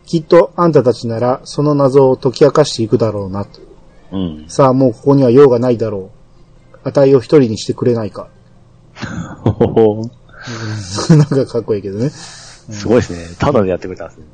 [0.06, 3.60] きっとあんたたちならその謎を解き明かしていくだろうなと。
[4.12, 4.44] うん。
[4.48, 6.10] さあもうここには用がないだろ
[6.84, 6.88] う。
[6.88, 8.28] 値を一人にしてくれないか。
[9.42, 10.02] ほほほ
[11.16, 12.10] なんかかっこいいけどね。
[12.70, 13.36] すごいですね。
[13.38, 14.26] ただでやってくれたんですね。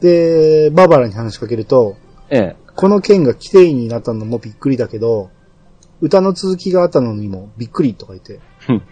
[0.00, 1.96] で、バーバラに話しかけると、
[2.30, 2.56] ええ。
[2.76, 5.30] この剣が綺麗になったのもびっくりだけど、
[6.00, 8.40] 歌の続きがあったのにもびっくりとか言って。
[8.68, 8.82] うん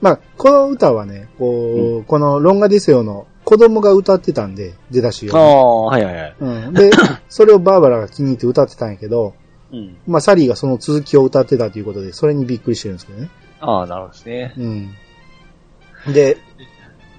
[0.00, 5.36] まあ、この歌はね、こう、このロンガディセオの子供が歌ってたんで、出だしを。
[5.36, 6.36] ああ、はいはいはい。
[6.38, 6.72] うん。
[6.72, 6.90] で、
[7.28, 9.34] それをバーバラが気に入って歌ってたんやけど、
[9.72, 9.96] うん。
[10.06, 13.30] まあ、サリーがその続きを歌ってたということで、それにびっくりしてるんですけどね。
[13.60, 14.54] ああ、なるほどですね。
[16.06, 16.12] うん。
[16.12, 16.38] で、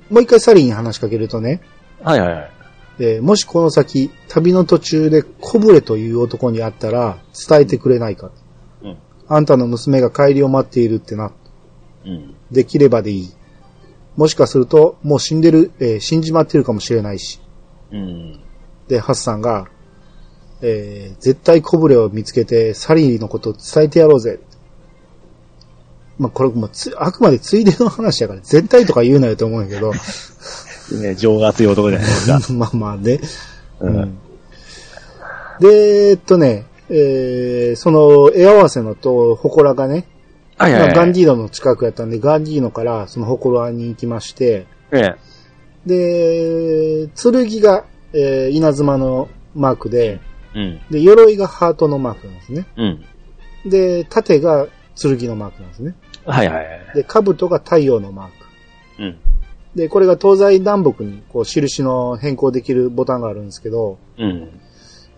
[0.10, 1.62] もう一回サリーに話しかけるとね、
[2.04, 2.52] はいはいはい。
[3.00, 7.18] えーもしこの先、旅の途中でコブレという男に会ったら、
[7.48, 8.32] 伝えてくれないか。
[8.84, 8.98] うん。
[9.28, 11.32] あんたの娘が帰りを待っているってな。
[12.06, 12.36] うん。
[12.52, 13.34] できればでいい。
[14.18, 17.40] もしかすると、もう死んでる、えー死んじまってるかもしれないし。
[17.92, 18.42] うん。
[18.88, 19.68] で、ハッサンが、
[20.62, 24.40] えー絶対コブレを見つけて、サリーのことを伝えてやろうぜ。
[26.20, 29.94] まあ、これもうつ、あくまでついでの話やから、絶対とか言うなよと思うんやけど、
[31.02, 32.40] ね、情が強い男じゃないですか。
[32.54, 33.20] まあまあね。
[33.80, 34.18] うん。
[35.62, 40.08] で、えっとね、えーその絵合わせのと、祠がね、
[40.58, 40.90] はいはいはい。
[40.90, 45.16] まあガンディーノの近くやったんで、ガンディーノからその祠に行きまして、ええ。
[45.86, 50.20] で、剣が、えー稲妻のマークで、
[50.56, 50.82] うん。
[50.90, 52.66] で、鎧がハートのマークなんですね。
[52.76, 52.86] う
[53.68, 53.70] ん。
[53.70, 54.68] で、盾が
[55.00, 55.96] 剣のマークなんですね。
[56.30, 56.68] はいはいはい。
[56.96, 58.34] で、兜が太陽のマーク。
[59.00, 59.18] うん。
[59.76, 64.60] で、これが東西南北にこう印の変更できるボタンがあるんですけど、うん。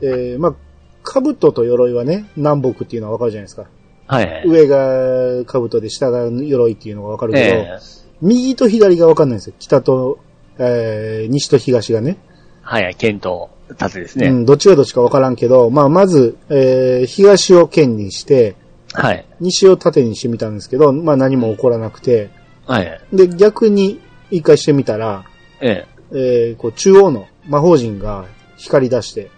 [0.02, 0.56] えー、まあ、
[1.04, 3.66] 兜と鎧はね、南北っていうのはわかるじゃないですか。
[4.08, 4.48] はいはい。
[4.48, 7.80] 上が兜で下が鎧っていうのがわかるけど、ええ。
[8.22, 9.56] 右と左がわかんないんですよ。
[9.58, 10.20] 北と、
[10.60, 12.18] えー、西と東がね。
[12.62, 12.96] はいはい。
[12.96, 14.28] 剣と盾ですね。
[14.28, 18.56] うん、どっちがどっちかわからんけど、まあ、まず、えー、東を剣にして、
[18.94, 19.26] はい。
[19.40, 22.30] 西を盾にしてみたんですけど、まあ何も起こらなくて、
[22.66, 23.02] はいはい。
[23.14, 24.00] で、逆に
[24.30, 25.26] 一回してみたら、
[25.62, 25.92] ええ。
[26.14, 28.26] えー、こう中央の魔法陣が
[28.58, 29.30] 光り出して、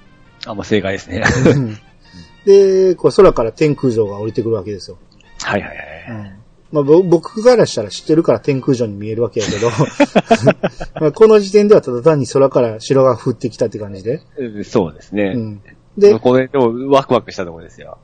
[0.45, 1.23] あ、まあ正解ですね。
[2.45, 4.97] で、こう空から天空城が降りてくるわけですよ。
[5.43, 6.39] はいはいはい。
[6.71, 9.69] まあ、ぼ僕からしたら知ってるから天空城に見えるわけやけど、
[10.99, 14.21] まあこの時点ではただ単に空から城が降ってきたって感じで。
[14.39, 15.33] えそうですね。
[15.35, 15.61] うん、
[15.97, 17.99] で、これでもワクワクしたところですよ。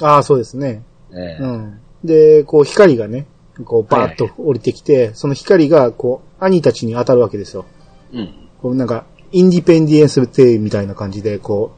[0.00, 0.82] ああ、そうですね。
[1.16, 1.80] ええうん。
[2.04, 3.26] で、こう光がね、
[3.64, 7.64] こうバーッと降りてきて、その光がこう兄たちに当たるわけですよ。
[8.12, 8.34] うん。
[8.60, 11.72] こうなんか、インディペンディエンスデーみたいな感じで、こ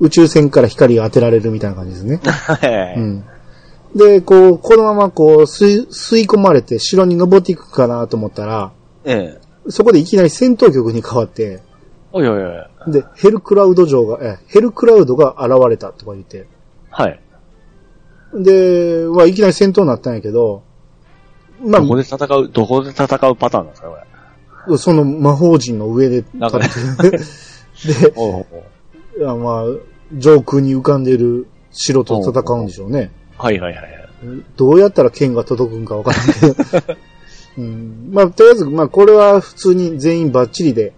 [0.00, 2.20] う、宇宙船から光が当てられるみたいな感じですね。
[2.26, 2.94] はい。
[2.98, 3.24] うん。
[3.94, 8.72] で、こう、このままこう、吸い、吸い込まれて城に登っていくかなと思ったら、
[9.04, 9.70] ええ。
[9.70, 11.60] そこでいきなり戦闘局に変わって、
[12.12, 12.92] おいおいおい。
[12.92, 16.46] で、ヘルクラウド城が、え、ヘルクラウドが現れたとか言って、
[16.90, 17.20] はい。
[18.42, 20.62] で、まあ、いきなり戦闘になったんやけど、
[21.64, 23.96] まどこで戦う、どこで戦うパターンなんですか、こ
[24.68, 24.74] れ？
[24.74, 26.50] あ、その魔法陣の上で立っ
[27.00, 27.10] て、
[28.06, 28.46] で、おう
[29.20, 29.64] おうまあ、
[30.14, 33.10] 上空に浮かんでる城と戦うんでしょうね。
[33.38, 34.08] はいはいはいはい。
[34.56, 36.96] どうやったら剣が届くんかわからんけど。
[37.58, 40.92] うん、まあ、とりあえず、まあ、これは普通に全員バッチリで、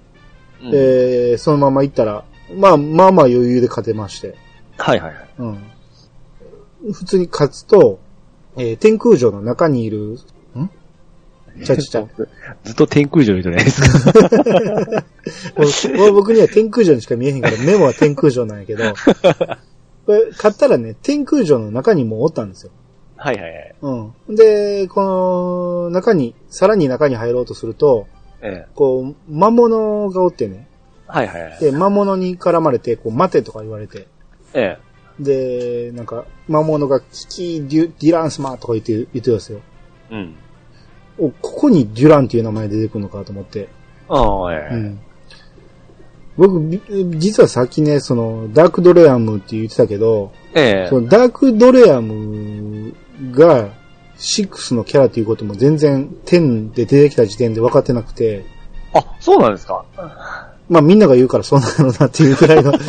[0.60, 2.24] うんえー、そのまま行ったら、
[2.56, 4.34] まあ、まあまあ余裕で勝てまして。
[4.76, 5.28] はいはいはい。
[5.38, 5.58] うん。
[6.92, 7.98] 普通に勝つと、
[8.56, 10.18] えー、天空城の中にいる、
[10.56, 10.70] ん？
[11.64, 12.06] ちゃちゃちゃ。
[12.64, 15.04] ずっと天空城にいるじゃないですか。
[16.00, 18.84] 俺僕には天空城にしか見えへんから、メモは天空城なんやけど、
[20.06, 22.72] これ、買ったらね、天空城の中にもおったんですよ。
[23.16, 23.74] はいはいはい。
[23.82, 24.34] うん。
[24.34, 28.06] で、この、中に、さらに中に入ろうとすると、
[28.40, 28.68] ええ。
[28.74, 30.68] こう、魔物がおってね、
[31.06, 31.58] はいはいはい。
[31.60, 34.06] で、魔物に絡まれて、こう、待てとか言われて、
[34.54, 34.87] ええ。
[35.20, 39.60] で、なんか、魔物が、キキデュ、デュランスマーとか言って、言ってるんですよ。
[40.10, 40.34] うん。
[41.18, 43.68] お、ここにデュランっていう名前出てくるのかと思って。
[44.08, 44.74] ああ、ええ。
[44.74, 45.00] うん。
[46.36, 46.80] 僕、び
[47.18, 51.00] 実はさっきね、その、ダークドレアムって言ってたけど、ええそ。
[51.00, 52.94] のダークドレアム
[53.32, 53.70] が、
[54.18, 58.44] 6のキャラということも全然10で出てきた時点で分かってなくて、
[58.92, 59.84] あ、そうなんですか
[60.68, 62.80] まあみんなが言うからそうなのなっていうくらいの 感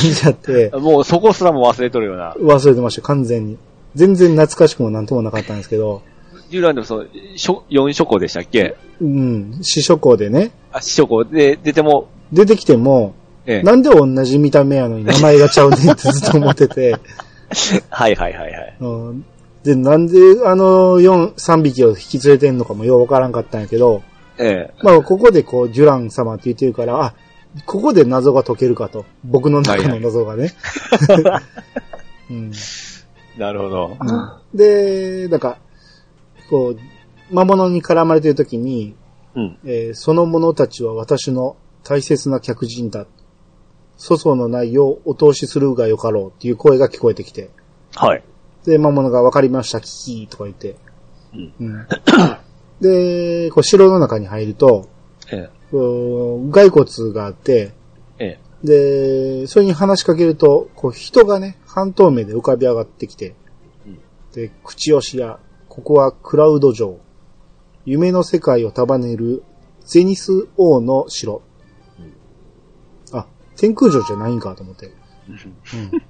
[0.00, 2.34] じだって、もうそこすらも忘れとるような。
[2.40, 3.58] 忘れてました、完全に。
[3.94, 6.02] 全然懐かしくもなんともなかったんですけど、
[6.50, 7.04] 従来のその、
[7.36, 8.76] しょ4諸校でしたっけ？
[9.00, 13.14] うん、死書校でね、あ、四諸校で出ても、出てきても、
[13.46, 13.62] ええ。
[13.62, 16.96] なんで同じ見た目やのに名前がちゃうねんってずっと思ってて、
[17.90, 18.76] はいはいはいはい。
[18.80, 19.24] うん、
[19.64, 24.02] で、なんであの4、3匹を引き連れてんのかもようわからんかったんやけど、
[24.38, 24.74] ええ。
[24.82, 27.14] まあ、ここでこう、ジュラン様って言ってるから、あ、
[27.66, 29.04] ここで謎が解けるかと。
[29.24, 30.52] 僕の中の謎がね。
[32.30, 32.52] うん
[33.36, 33.96] なるほど。
[34.54, 35.58] で、なんか、
[36.50, 38.94] こう、魔物に絡まれてる時に、
[39.34, 39.58] うん。
[39.64, 43.06] えーその者たちは私の大切な客人だ。
[43.98, 47.50] 粗相のないようお通しするがよかろうっていう声が聞こえてきて。
[47.94, 48.22] はい。
[48.64, 50.76] で、魔物が分かりました、キキーとか言って。
[51.32, 51.54] うん。
[51.60, 51.86] うん、
[52.82, 54.88] で、こう城の中に入ると、
[55.30, 57.72] えこう骸骨があって、
[58.18, 58.38] え。
[58.38, 63.34] えで、それに話しかけると、こう人がね、半透明で浮かび上がってきて、
[63.86, 63.98] うん
[64.32, 66.98] で、口押しや、ここはクラウド城。
[67.84, 69.42] 夢の世界を束ねる
[69.84, 71.42] ゼニス王の城。
[73.12, 74.86] あ、天空城じゃないんかと思って。
[74.86, 74.90] う
[75.76, 76.02] ん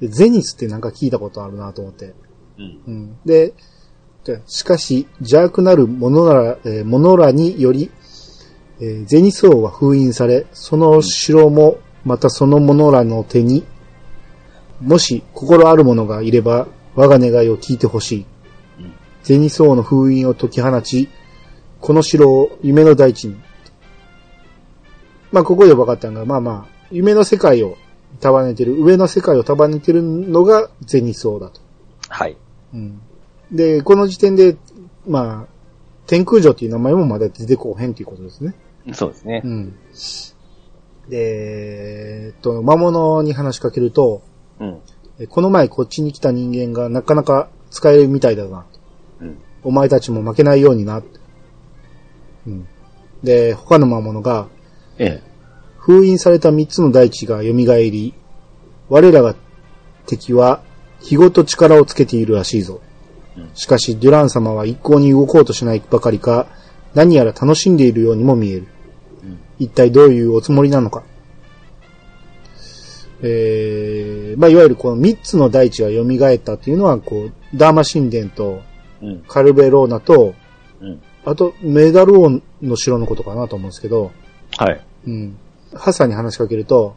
[0.00, 2.14] でゼニスってなんか聞いたことあるなと思って。
[2.58, 2.82] うん。
[2.86, 3.54] うんで、で
[4.46, 7.90] しかし、邪悪なる者ら、えー者らにより、
[8.80, 13.64] えニス王は封印され、その城もまたその者らの手に、
[14.80, 18.26] もし心ある者がいれば、我が願いを聞いてほしい。
[18.80, 21.08] うんゼニス王の封印を解き放ち、
[21.80, 23.36] この城を夢の大地に。
[25.32, 27.76] まあ、ここで分かったのが、まあまあ、夢の世界を
[28.20, 31.60] 束ねてる、上の世界を束ねてるのがゼニス王だと。
[32.08, 32.36] はい。
[32.74, 33.00] うん
[33.50, 34.56] で、この時点で、
[35.06, 35.54] まあ、
[36.06, 38.54] 天空城っていう名前もまだ出てこうへんっていうことですね。
[38.92, 39.48] そうですねう。
[39.48, 39.74] ん。
[41.08, 44.22] で、えっと、魔物に話しかけると、
[44.60, 44.78] うん。
[45.18, 48.66] えこの前こっちに来た人間がなかなか使えるみたいだな。
[49.20, 49.38] うん。
[49.62, 51.02] お前たちも負けないようにな。
[52.46, 52.66] うん。
[53.22, 54.48] で、他の魔物が、
[54.98, 55.34] ええ。
[55.78, 58.14] 封印された三つの大地が蘇り、
[58.88, 59.34] 我らが
[60.06, 60.62] 敵は
[61.00, 62.80] 日ごと力をつけているらしいぞ。
[63.36, 66.46] うんしかし、デュラン様は一向に動こうとしないばかりか、
[66.94, 68.66] 何やら楽しんでいるようにも見える。
[69.22, 69.38] うん。
[69.58, 71.02] 一体どういうおつもりなのか。
[73.22, 78.62] えー、まあ、いわゆるこの三つの大地が蘇ったっていうのは、こう、ダーマ神殿と
[79.04, 79.24] うん。
[79.28, 80.34] カルベローナと、
[80.80, 81.02] うん。
[81.24, 84.12] あと、メダル王の城のことかなと思うんですけど、
[84.56, 84.84] はい。
[85.06, 85.36] うん。
[85.74, 86.96] ハッサンに話しかけると、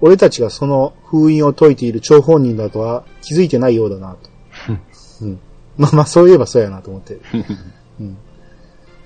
[0.00, 4.30] 俺たちがその封印を解いている張本人だとは気づいてないようだなと。
[5.22, 5.40] うん。
[5.76, 7.18] まあまあ、そういえばそうやなと思って。
[8.00, 8.16] うん。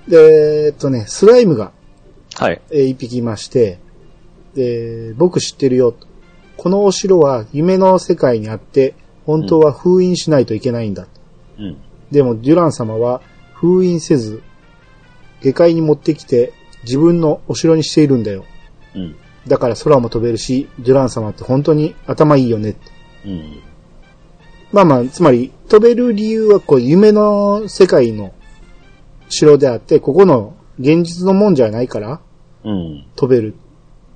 [0.07, 1.71] で、えっとね、スライムが、
[2.35, 2.61] はい。
[2.71, 3.79] えー一匹いまして、
[4.55, 5.95] で、僕知ってるよ。
[6.57, 8.95] このお城は夢の世界にあって、
[9.25, 11.07] 本当は封印しないといけないんだ。
[11.57, 11.77] うん。
[12.11, 13.21] でも、デュラン様は
[13.53, 14.41] 封印せず、
[15.41, 18.45] 下界に持ってきて自分のお城にしているんだよ。
[18.95, 19.15] うん。
[19.47, 22.75] だから空も飛べるし、デュラン様って本当に頭いいよね。
[23.25, 23.61] うん。
[24.73, 28.33] まあまあ、つまり、飛べる理由はこう、夢の世界の
[29.29, 32.19] 城であって、ここの現実のもんじゃないから、
[32.63, 33.05] うん。
[33.15, 33.53] 飛べる。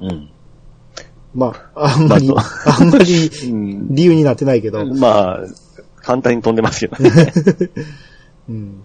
[0.02, 0.32] うん。
[1.36, 3.96] まあ、あんまり、まあんまり うん。
[3.96, 4.84] 理由になってないけど。
[4.84, 5.40] まあ、
[5.98, 7.34] 簡単に飛んでますけどね。
[8.50, 8.82] うん。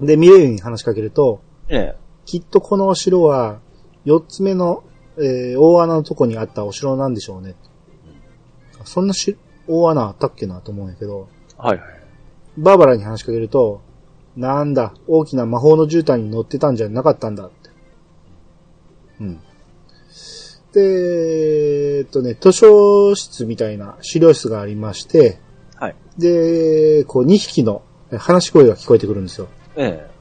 [0.00, 1.96] で、ミレイに話しかけると、ええ。
[2.24, 3.58] きっとこのお城は、
[4.06, 4.82] 四つ目の、
[5.18, 7.54] えー大穴のとこにあったお城なんでしょうね。
[8.84, 9.36] そんなし
[9.68, 11.88] 大穴あったっけなと思うんやけど、はいはい。
[12.58, 13.82] バーバラに話しかけると、
[14.36, 17.70] なんだ、大きな魔法の絨毯に乗ってたんじゃなかったんだって。
[19.20, 19.40] うん。
[20.72, 25.38] で、えっとね、図書室みたいな資料室がありまして、
[25.76, 25.96] はい。
[26.18, 27.82] で、こう2匹の
[28.18, 29.48] 話し声が聞こえてくるんですよ。
[29.76, 30.16] ええー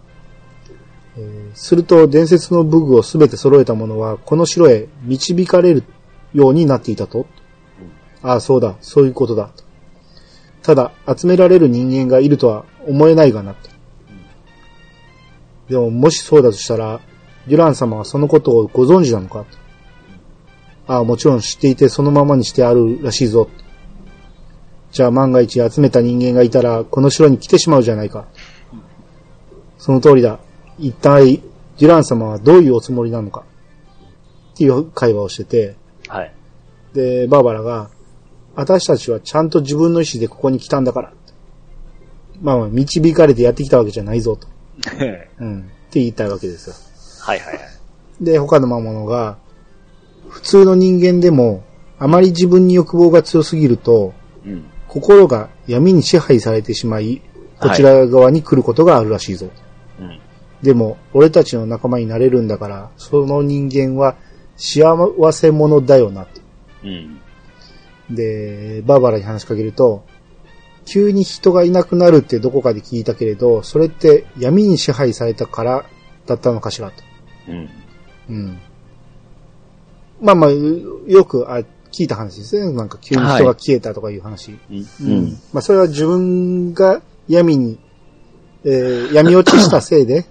[1.54, 5.84] すると伝説の武具をすべて揃えた者はこの城へ導かれる
[6.34, 7.26] ようになっていたと。
[8.26, 9.52] ああ、そうだ、そういうことだ。
[10.64, 13.54] ただ、集められる人間がいるとは思えないがな。
[13.54, 13.70] と
[15.70, 17.00] でも、もしそうだとしたら、
[17.48, 19.46] デュラン様はそのことをご存知なのか
[20.88, 23.48] ああ、もちろん知っていてそのままにしてあるらしいぞ。
[24.92, 28.26] じゃあ万が一集めた人間がいたら、この城に来てしまうじゃないか。
[29.78, 30.39] その通りだ。
[30.80, 31.43] 一体、
[31.78, 33.43] デュラン様はどういうおつもりなのか。
[34.54, 35.76] っていう会話をしてて、
[36.08, 36.10] え。
[36.10, 36.34] はい。
[36.93, 37.91] で、バーバラが、
[38.56, 41.14] 私たちはちゃんと自分の意思でここに来たんだから。
[42.41, 44.47] まあまあ、導かれてやってきたわけじゃないぞと。
[44.99, 45.60] え えうん。
[45.60, 46.76] って言いたいわけですよ。
[47.22, 47.60] はいはいはい。
[48.22, 49.38] で、他の魔物が、
[50.30, 51.64] 普通の人間でも、
[51.97, 54.14] あまり自分に欲望が強すぎると、
[54.45, 54.66] うん。
[54.88, 57.22] 心が闇に支配されてしまい、
[57.60, 59.49] こちら側に来ることがあるらしいぞ。
[59.99, 60.20] うん。
[60.62, 64.16] でも、俺たちの仲間になれるんだから、その人間は
[64.58, 64.86] 幸
[65.32, 66.28] せ者だよな。
[66.84, 67.20] うん。
[68.10, 70.03] で、バーバラに話しかけると、
[70.86, 75.86] 急に人がいなくなるってどこかで聞いたけれど、それって闇に支配されたから
[76.28, 77.03] だったのかしらと。
[77.49, 77.70] うん。
[78.30, 78.60] うん。
[80.22, 82.72] まあまあ、よくあ聞いた話ですね。
[82.74, 84.58] なんか急に人が消えたとかいう話。
[84.70, 84.88] うん。
[85.01, 85.38] うん。
[85.53, 87.80] まあそれは自分が闇に、
[88.64, 90.26] えー闇落ちしたせいで、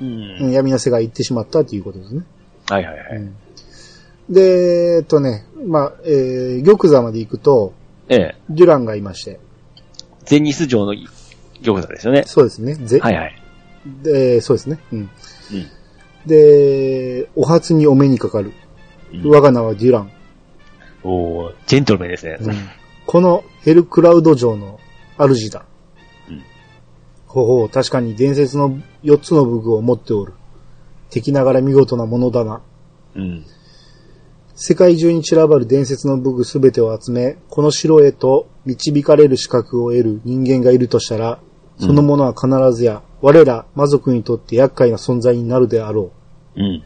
[0.00, 0.36] うん。
[0.40, 2.22] うん闇の世界行ってしまったということですね。
[2.68, 3.16] はいはいはい。
[3.16, 3.36] うん
[4.28, 7.74] で、えっとね、まあ、えー玉座まで行くと、
[8.08, 8.36] ええ。
[8.50, 9.40] デュランがいまして。
[10.24, 10.94] ゼニス城の
[11.64, 12.24] 玉座ですよね。
[12.26, 12.74] そうですね。
[12.74, 13.34] ぜはいはい。
[14.02, 14.78] で、そうですね。
[14.92, 14.98] うん。
[14.98, 15.08] うん。
[16.26, 18.52] で、お初にお目にかかる。
[19.12, 20.10] うん我が名はデュラン。
[21.04, 22.38] おージェントルメンですね。
[23.06, 24.80] このヘルクラウド城の
[25.18, 25.64] 主だ。
[26.28, 26.42] うん
[27.26, 30.32] ほうほう、確かに伝説の4つの武具を持っておる。
[31.10, 32.62] 敵ながら見事なものだな。
[33.14, 33.44] うん。
[34.58, 41.38] 世界中に散らばる伝説の武具すべてを集め、この城へと導かれる資格を得る人間がいるとしたら、
[41.78, 46.10] そのものは必ずや、我ら魔族にとって厄介な存在になるであろ
[46.56, 46.60] う。
[46.60, 46.84] うん。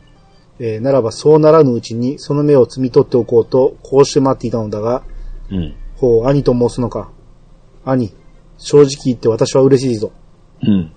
[0.59, 5.05] えーならばそうならぬうちにその目を摘み取っておこうと、こうして待っていたのだが、
[5.49, 5.77] うん。
[5.95, 7.12] ほう、兄と申すのか。
[7.85, 8.12] 兄、
[8.59, 10.11] 正直言って私は嬉しいぞ。
[10.61, 10.93] うん。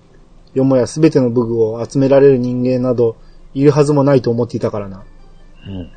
[0.54, 3.16] よもやすべての武具を集められる人間など、
[3.54, 5.04] いるはずもないと思っていたからな。
[5.68, 5.92] うん。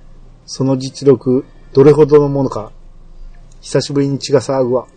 [0.47, 2.71] その実力、どれほどのものか。
[3.61, 4.87] 久しぶりに血が騒ぐわ。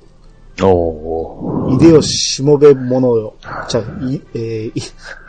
[0.63, 1.75] おー。
[1.75, 3.35] いでよしもべものよ。
[3.69, 4.73] じゃあ、い、えー、い、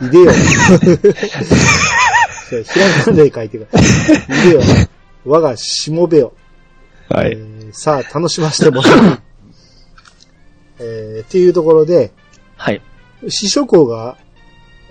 [0.08, 0.32] いでよ。
[2.64, 3.84] ひらがなで書いてるから。
[3.84, 4.62] いでよ。
[5.26, 6.34] 我がしもべよ。
[7.10, 7.32] はい。
[7.32, 9.22] えーさあ、楽しませてもらう。
[10.80, 12.12] えー、っていうところで、
[12.58, 12.82] はい。
[13.30, 14.18] 師匠公が、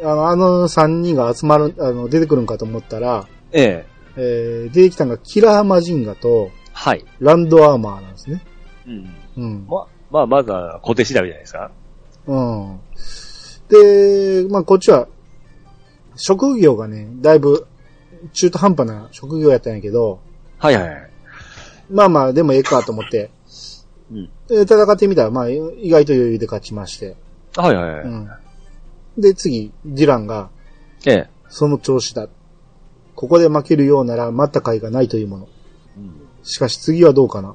[0.03, 4.00] あの、あの三人が集まる、あの、出てくるんかと思ったら、ええ。
[4.17, 7.05] えー、出てきたのがキラーマジンガとはい。
[7.19, 8.43] ランドアーマーなんですね。
[8.87, 9.15] うん。
[9.37, 9.67] うん。
[9.69, 11.71] ま、まあ、まずは小手調べじゃないですか。
[12.27, 12.81] うん。
[13.69, 15.07] で、まあ、こっちは、
[16.17, 17.67] 職業がね、だいぶ
[18.33, 20.21] 中途半端な職業やったんやけど、
[20.59, 21.11] はいはいはい。
[21.91, 23.31] まあまあ、でもええかと思って、
[24.11, 24.31] うん。
[24.49, 27.17] で戦ってみたら、まあ、意外と余裕で勝ちまして。
[27.57, 28.05] はいはいはい。
[28.05, 28.31] うん。
[29.19, 30.51] で、次、ディランが、
[31.07, 31.31] ええ。
[31.49, 32.29] その調子だ。
[33.21, 35.49] ここで負けるようなら待った甲斐がないというもの。
[35.99, 36.12] うん。
[36.43, 37.55] しかし次はどうかな。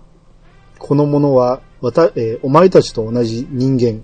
[0.77, 4.03] この者は、わた、えーお前たちと同じ人間。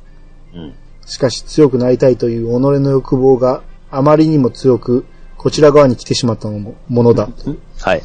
[0.60, 0.74] うん。
[1.06, 5.06] しかし強くなりたいという己の欲望があまりにも強く、
[5.38, 7.30] こちら側に来てしまったもものだ。
[7.78, 8.02] はい。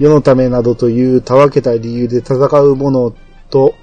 [0.00, 3.14] 世のためなどというたわけた理由で戦う者
[3.50, 3.74] と、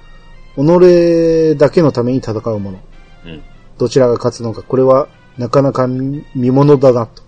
[0.54, 2.78] 己だけのために戦う者。
[3.24, 3.40] うん。
[3.78, 7.22] どちらが勝つのか、これはなかなか見見物だなと。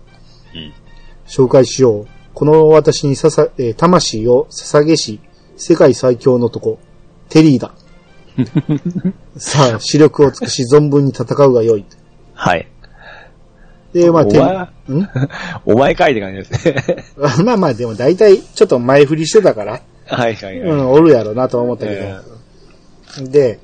[0.53, 0.73] うん。
[1.31, 2.07] 紹介しよう。
[2.33, 5.19] この私にささ、えー魂を捧げし、
[5.55, 6.77] 世界最強の男、
[7.29, 7.71] テリーだ。
[9.37, 11.85] さあ、視力を尽くし存分に戦うがよい。
[12.33, 12.67] はい。
[13.93, 15.09] で、まあ、テリお前ー、ん？
[15.65, 17.03] お前かいって感じですね。
[17.45, 20.69] まあまあ、でも大体ちょっと前振りしてたから、はいはいはい。
[20.69, 22.01] うん、おるやろなとは思ったけど。
[22.01, 23.59] えで、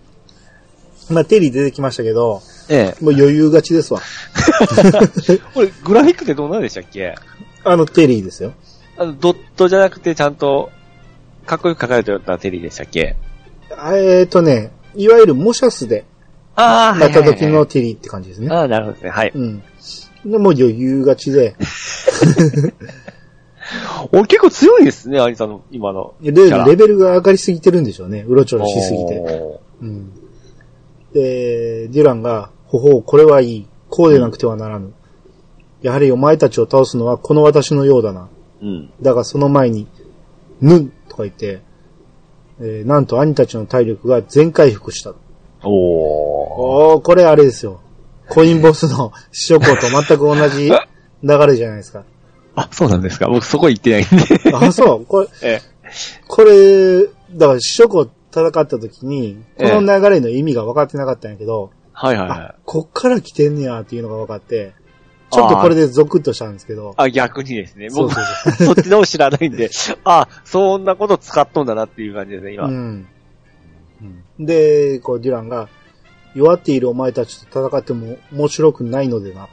[1.09, 3.03] まあ、テリー出てきましたけど、ええ。
[3.03, 4.01] もう余裕勝ちですわ。
[5.53, 7.15] これ、グラフィックってどうなんでしたっけ？
[7.70, 8.53] あの、テリーですよ。
[8.97, 10.70] あの、ドットじゃなくてちゃんと、
[11.45, 13.15] かっこよく書かれてたテリーでしたっけ？
[13.78, 16.05] あえっ、とね、いわゆるモシャスで
[16.55, 18.49] ああ、なった時のテリーって感じですね。
[18.49, 19.09] ああ、なるほどですね。
[19.11, 19.32] はい。
[19.34, 19.63] うん。
[20.26, 21.55] でもう余裕勝ちで、
[24.11, 26.15] お、結構強いですね、アニさんの今の。
[26.22, 28.26] レレベルが上がりすぎてるんでしょうね。
[28.28, 29.20] うろちょろしすぎて。
[29.20, 30.11] おうん。
[31.13, 33.68] で、デュランが、ほほう、これはいい。
[33.89, 34.93] こうでなくてはならぬ。
[35.88, 38.27] やはりお前たちを倒すのはこの私のようだな。
[38.61, 38.91] ーうん。
[39.01, 39.88] だがその前に、
[40.59, 41.61] ぬんとか言って、
[42.59, 45.11] えーなんと兄たちの体力が全回復した。
[45.11, 45.67] おー。
[45.69, 47.79] おー、これあれですよ。
[48.27, 52.03] コインボスの師匠公と全く同じ流れじゃないですか。
[52.55, 53.29] あ、そうなんですか。
[53.29, 54.05] 僕そこ行ってないん
[54.43, 54.53] で。
[54.53, 55.05] あ、そう。
[55.05, 55.61] これ、 え
[56.27, 64.73] これ、だから師匠公戦った時に、こええの流れの意味が分かってなかったんやけど、はいはいはあい。、こっから来てんねやっていうのが分かって、
[65.30, 67.89] ちょっとこれでゾクッとしたんですけど、あ、逆にですね。
[67.93, 68.13] 僕、
[68.63, 69.69] そっちの方知らないんで、
[70.05, 72.67] あ、そんなこと使っとんだなっていう感じですね、今。
[72.67, 73.07] うん。
[74.39, 75.69] で、こう、デュランが、
[76.36, 79.43] 弱っているお前たちと戦っても面白くないのでな。
[79.43, 79.47] うん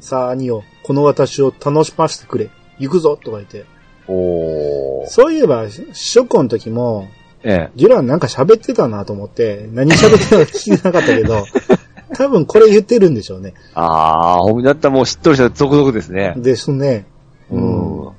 [0.00, 2.50] さあ、兄よ、この私を楽しませてくれ。
[2.78, 3.64] 行くぞとか言って。
[4.06, 5.06] おー。
[5.06, 7.08] そういえば、ショコの時も、
[7.42, 7.70] ええ。
[7.76, 11.46] デュランなんか喋ってたなと思って、何喋ってたのか聞いてなかったけど、
[12.16, 13.54] 多分これ言ってるんでしょうね。
[13.74, 16.34] あー、ほんだったらもうしっとりした続々ですね。
[16.36, 17.06] ですね。
[17.50, 18.12] うん。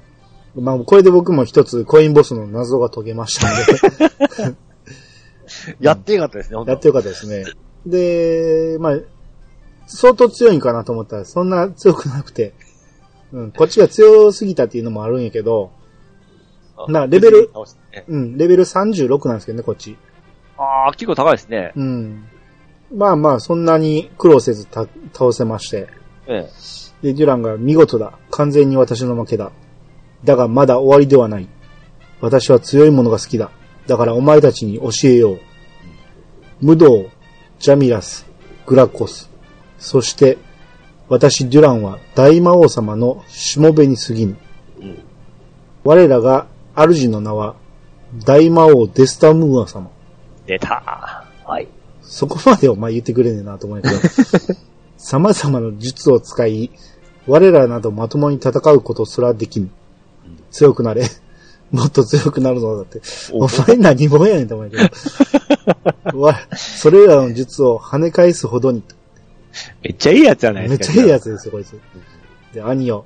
[0.55, 3.47] まあ、これで僕も一つコインボスの謎が解けました
[4.51, 4.57] んで。
[5.79, 7.43] やってよかったですね、本当やってよかったですね。
[7.85, 8.99] で、まあ、
[9.87, 12.53] 相当強いんかなと思ったら、そんな強くなくて、
[13.31, 15.71] うん、こっちが強すぎたっていうのもあるんやけど、
[16.87, 17.51] なレベル
[18.07, 19.97] うん、レベル36なんですけどね、こっち。
[20.57, 21.71] ああ、結構高いですね。
[21.75, 22.25] うん。
[22.93, 25.87] まあまあ、そんなに苦労せずた倒せまして。
[26.27, 26.47] え
[27.01, 28.17] で、デュランが見事だ。
[28.31, 29.51] 完全に私の負けだ。
[30.23, 31.49] だがまだ終わりではない。
[32.21, 33.51] 私は強いものが好きだ。
[33.87, 35.39] だからお前たちに教えよう。
[36.61, 37.09] ムドウ、
[37.59, 38.25] ジャミラス、
[38.65, 39.29] グラコス。
[39.77, 40.37] そして、
[41.09, 44.37] 私デュランは大魔王様のしもべに過ぎぬ。
[44.81, 44.85] え。
[44.85, 45.03] うん。
[45.83, 47.55] 我らが主の名は
[48.25, 49.91] 大魔王デスタムーア様。
[50.45, 51.67] 出たはい。
[52.03, 54.59] そこまでお前言ってくれねえなと思うんやけど。
[54.97, 56.71] 様々な術を使い、
[57.27, 59.69] 我らなどまともに戦うことすらできぬ。
[60.51, 61.03] 強くなれ。
[61.71, 63.01] もっと強くなるのだって。
[63.31, 64.95] お前何者やねんと思うんやけ
[66.11, 66.19] ど。
[66.21, 68.83] わ、それらの術を跳ね返すほどに。
[69.81, 70.87] めっちゃいいやつじゃないですか。
[70.87, 71.79] めっちゃいいやつですよ、こいつ。
[72.53, 73.05] で、兄よ。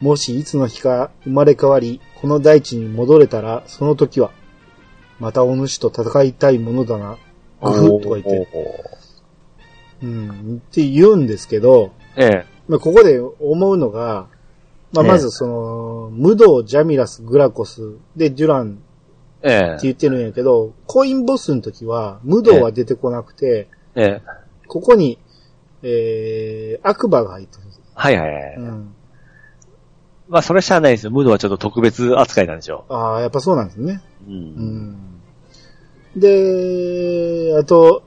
[0.00, 4.30] もしいつの日か生まれ変わり、この大地に戻れたら、その時は、
[5.18, 7.18] またお主と戦いたいものだな。
[7.70, 8.48] グフッとか言って。
[10.02, 12.46] うん、って言うんですけど、ええ。
[12.68, 14.26] まあ、ここで思うのが、
[14.92, 18.82] まあ、ええまずその、ムド、ジャミラス、グラコス、で、デュラン
[19.42, 19.82] ええって。
[19.82, 24.22] 言ってるんやけど、コインボスの時は、ムドは出てこなくて、ええ。
[24.66, 25.18] ここに、
[25.82, 27.62] えー、アクバが入ってる。
[27.94, 28.54] はいはいはい。
[28.56, 28.94] うん。
[30.28, 31.12] まあ、それはしゃあないですよ。
[31.12, 34.02] ムードはちょっと特別扱いなんでしょああ、やっぱそうなんですね。
[34.26, 34.30] う。
[34.30, 34.32] う。
[34.32, 35.11] うんん。
[36.16, 38.02] で、あと、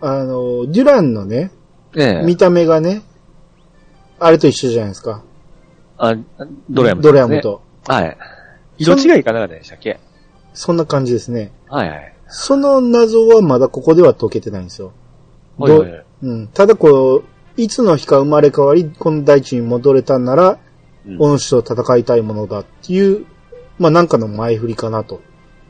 [0.00, 1.50] あの、デュランのね、
[1.96, 2.24] ええ。
[2.24, 3.02] 見た目がね、
[4.18, 5.22] あれと一緒じゃないですか。
[5.98, 6.14] あ、
[6.70, 7.40] ドラヤム、ドラヤム。
[7.40, 7.62] と。
[7.86, 8.16] はい。
[8.78, 10.00] 色違いかなでしたっけ？
[10.54, 11.52] そんな感じですね。
[11.68, 12.14] はいはい。
[12.28, 14.92] その謎はまだここでは解けてないんですよ。
[15.58, 16.48] はいはいはいうん。
[16.48, 17.24] ただこう、
[17.60, 20.58] いつの日か生まれ変わり、この大地に戻れたんなら、
[21.06, 23.26] うんお主と戦いたいものだっていう、
[23.78, 25.22] まあなんかの前振りかなとうん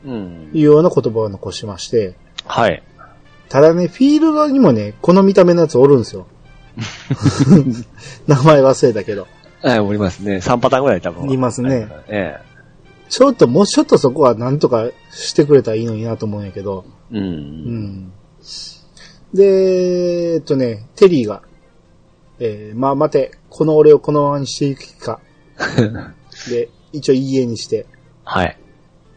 [0.05, 0.59] いう。
[0.59, 2.83] ような言葉を残しまして、はい。
[3.49, 6.27] ただね、フィールドにもね、この見た目のやつおるんですよ。
[8.27, 9.27] 名前忘れたけど。
[9.61, 10.37] はい、おりますね。
[10.37, 11.31] 3パターンぐらい多分。
[11.31, 11.87] いますね。
[12.07, 12.37] え
[13.09, 16.83] ちょっと、もうちょっとそこはなんとかしてくれたらいいのになと思うんやけど。
[17.13, 17.17] え。
[17.17, 17.21] う。
[17.21, 17.27] うん
[18.07, 18.13] ん。
[19.33, 21.43] で、えっとね、テリーが、
[22.39, 25.19] えー、まあ待て、この俺をこのままにしていく気か。
[26.49, 27.85] で、一応家にして、
[28.23, 28.57] はい。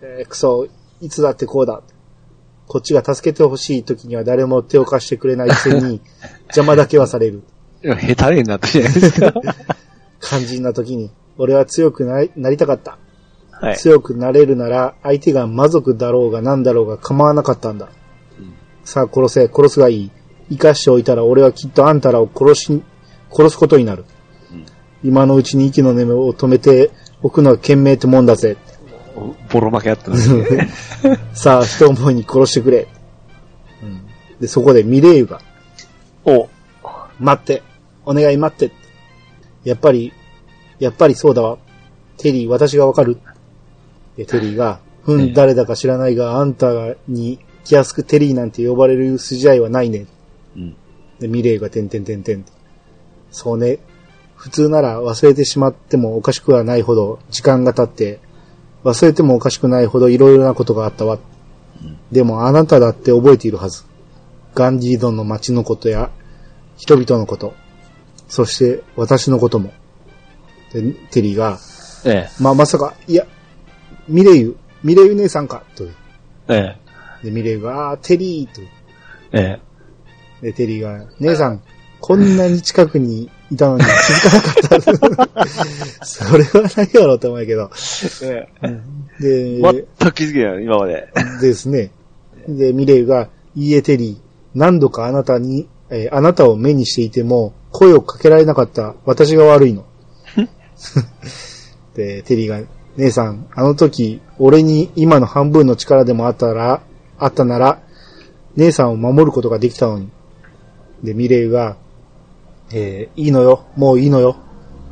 [0.03, 0.68] えー、クソ、
[1.01, 1.82] いつだってこうだ。
[2.66, 6.01] こっちが助けてほしい時には誰も手を貸してくれないくせに、
[6.49, 7.42] 邪魔だけはされる。
[7.82, 9.34] 下手になったじゃないですか。
[10.20, 12.99] 肝心な時に、俺は強くなりなりたかった。
[13.53, 13.76] はい。
[13.76, 17.88] 強くなれるなら、相手が魔族だろうが何だろうが構わなかったんだ。
[18.38, 18.53] うん
[18.84, 20.11] さあ殺せ、殺すがいい。
[20.51, 22.82] 生かしておいたら俺はきっとあんたらを殺し、
[23.30, 24.05] 殺すことになる。
[24.53, 24.64] うん
[25.05, 26.90] 今のうちに息の根を止めて
[27.22, 28.57] おくのは賢明ってもんだぜ。
[29.51, 30.69] ボロ負けやったんですね。
[31.33, 32.89] さあ、一思いに殺してくれ。
[33.83, 34.07] うん
[34.41, 35.41] で、そこでミレイユが、
[36.25, 36.49] お、
[37.19, 37.62] 待って、
[38.05, 38.75] お願い待って。
[39.64, 40.12] やっぱり、
[40.79, 41.59] やっぱりそうだわ。
[42.19, 43.19] テリー、私がわかる
[44.17, 50.07] でテリーが、ふええん、誰だか知らないが、あんたに気安くテリーなんて呼ばれる筋合いはないね。
[50.57, 50.77] うん。
[51.19, 52.45] で、ミレイがてんてんてんてん。
[53.31, 53.79] そうね。
[54.35, 58.21] 普通なら忘れてしまってもおかしくはないほど時間が経って、
[58.87, 61.18] 忘れてもおかしくないほどいろいろなことがあったわ。
[62.12, 63.84] でもあなただって覚えているはず。
[64.55, 66.11] ガンジードンの街のことや、
[66.76, 67.53] 人々のこと、
[68.28, 69.72] そして私のことも。
[70.72, 71.59] で、テリーが、
[72.05, 73.26] えまあ、まさか、いや、
[74.09, 75.84] ミレイユ、ミレイユ姉さんか、と。
[75.84, 75.91] え。
[76.49, 76.76] え
[77.24, 78.62] で、ミレイユが、あーテリー、と。
[79.32, 79.61] え。
[80.43, 81.61] えで、テリーが、姉さん、
[82.01, 85.47] こんなに近くにいたのに気づかなかった。
[86.05, 87.70] それはないやろうと思うけど。
[88.22, 88.49] え。
[89.20, 91.09] で、全く気づけない、今まで。
[91.40, 91.90] ですね。
[92.49, 94.16] で、ミレイが、いいえ、テリー、
[94.55, 99.84] 何度かあなたに、えーあなたを目にしていても、声をかけられなかった私が悪いの。
[101.94, 102.61] で、テリーが、
[102.97, 106.82] 姉さん、あの時、俺に今の半分の力でもあったら、
[107.18, 107.80] あったなら、
[108.57, 110.09] 姉さんを守ることができたのに。
[111.05, 111.76] で、ミレイが、
[112.73, 114.37] えーいいのよ、もういいのよ。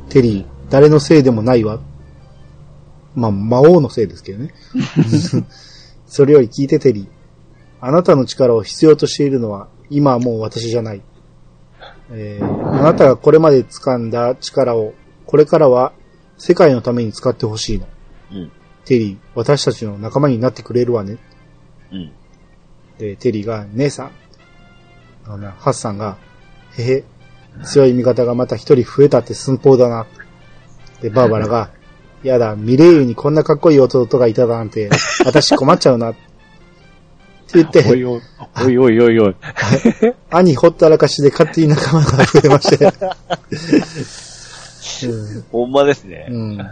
[0.09, 1.79] テリー、誰のせいでもないわ。
[3.15, 4.53] まあ、魔王のせいですけどね。
[6.05, 7.07] それより聞いてテリー。
[7.81, 11.01] あなたの力を必要としているのは、今はもう私じゃない。
[12.11, 14.93] えーあなたがこれまで掴んだ力を、
[15.25, 15.93] これからは
[16.37, 17.87] 世界のために使ってほしいの。
[18.31, 18.51] うん。
[18.85, 21.17] テリー、私たちの仲間になってくれるわね。
[21.91, 22.11] うん。
[22.97, 24.11] で、テリーが、姉さん。
[25.25, 26.17] あのな、ハッサンが、
[26.77, 27.03] へへ、
[27.63, 30.05] 強い味方がまた一人増えたって寸法だな。
[31.01, 31.69] で、バーバラが、
[32.23, 34.89] やだ、ミレイユにこんなかっこいい弟がいたなんて、
[35.25, 36.11] 私困っちゃうな。
[36.11, 36.19] って
[37.53, 38.21] 言って、おいおい、
[38.65, 39.35] おいおいおいおい。
[40.31, 42.91] 兄ほったらかしで勝手に仲間が増えまして。
[45.51, 46.27] ほんまですね。
[46.29, 46.67] うん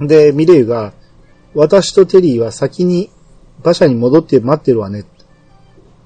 [0.00, 0.92] うん、で、ミレイユが、
[1.54, 3.10] 私とテリーは先に
[3.62, 5.00] 馬車に戻って待ってるわね。
[5.00, 5.04] っ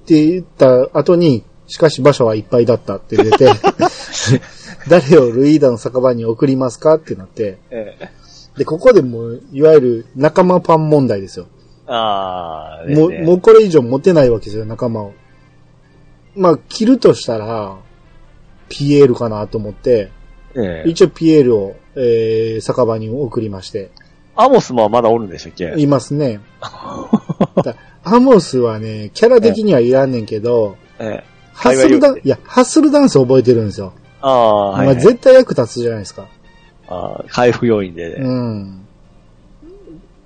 [0.05, 3.49] て言った後に、しかし馬車はいっぱいだったって出て、
[4.89, 8.09] 誰をルイーダの酒場に送りますかってなって、ええ。
[8.57, 11.45] で、ここでもう、いわゆる仲間パン問題ですよ。
[11.87, 15.13] ああ、もう、もうこれ以上持てないわけですよ、仲間を。
[16.35, 17.77] まあ、切るとしたら、
[18.67, 20.09] ピエールかなと思って、
[20.55, 20.89] ええ。
[20.89, 23.91] 一応ピエールを、えー、酒場に送りまして、
[24.35, 25.73] アモスもまだおるんでしたっけ？
[25.77, 26.39] いますね。
[27.63, 33.93] だアモスはね、キャラ的にはいらんねんけど、ええハッスルダンいや、ハッスルダンス覚えてるんですよ。
[34.21, 35.01] ああ、はい、まあ、はい。
[35.01, 36.27] 絶対役立つじゃないですか。
[36.87, 38.75] ああ回復要因で、うねん。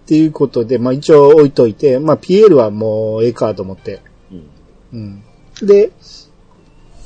[0.04, 4.02] っていうことで、まあ一応置いといて、まあピエールはもうええかと思って。
[4.32, 4.44] うん
[4.94, 5.24] うん。
[5.68, 5.92] で、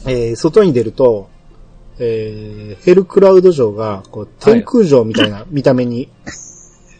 [0.05, 1.29] えー外に出ると、
[1.99, 6.09] えーヘルクラウド城が、こう、天空城みたいな 見た目に、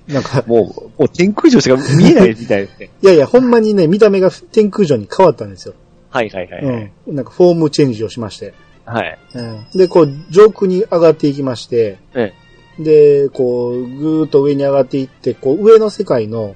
[0.08, 2.90] なんか、もう、もう天空城しか見えないみたいですね。
[3.02, 5.74] いやいや、ほんまにね、見た目が天空城に変わったんですよ。
[6.18, 6.66] はいはいはい。
[6.66, 7.16] はいうん。
[7.16, 8.54] なんかフォームチェンジをしまして。
[8.86, 9.20] はい。
[9.36, 9.68] うん。
[9.76, 12.34] で、こう、上空に上がっていきまして、え
[12.80, 16.56] で、こう、ぐーっと上に上がっていって、こう、上の世界の、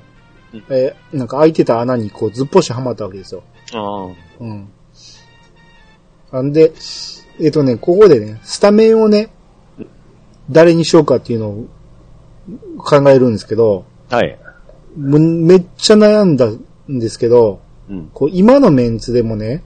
[0.54, 3.44] うんえーなんか開いてた穴にこう、ずっぽしはまったわけですよ。
[3.74, 4.08] あ
[4.40, 4.68] うん。
[6.32, 6.74] なんで、
[7.40, 9.30] えっ、とね、ここでね、スタメンをね、
[10.50, 11.68] 誰にしようかっていうのを
[12.78, 14.18] 考えるんですけど、あ。
[14.18, 14.38] はい。
[14.98, 18.10] むめっちゃ悩んだんですけど、うん。
[18.14, 19.64] こう今のメンツでもね、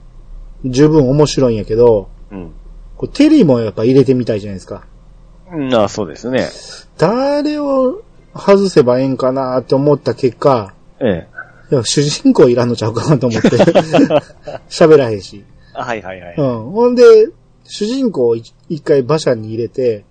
[0.64, 2.52] 十分面白いんやけど、うん。
[2.96, 4.86] こうテリーもやっぱ入れてみたいじゃないですか。
[5.52, 6.48] うん、ああ、そうですね。
[6.98, 8.02] 誰を
[8.34, 11.36] 外せばええんかなって思った結果、ええ。
[11.72, 13.48] いや主人公いらんのちゃうかなと思って、
[14.68, 15.44] 喋らへんし。
[15.74, 16.34] あはいはいはい。
[16.36, 16.70] うん。
[16.70, 17.02] ほんで、
[17.64, 20.04] 主人公を一一回馬車に入れて、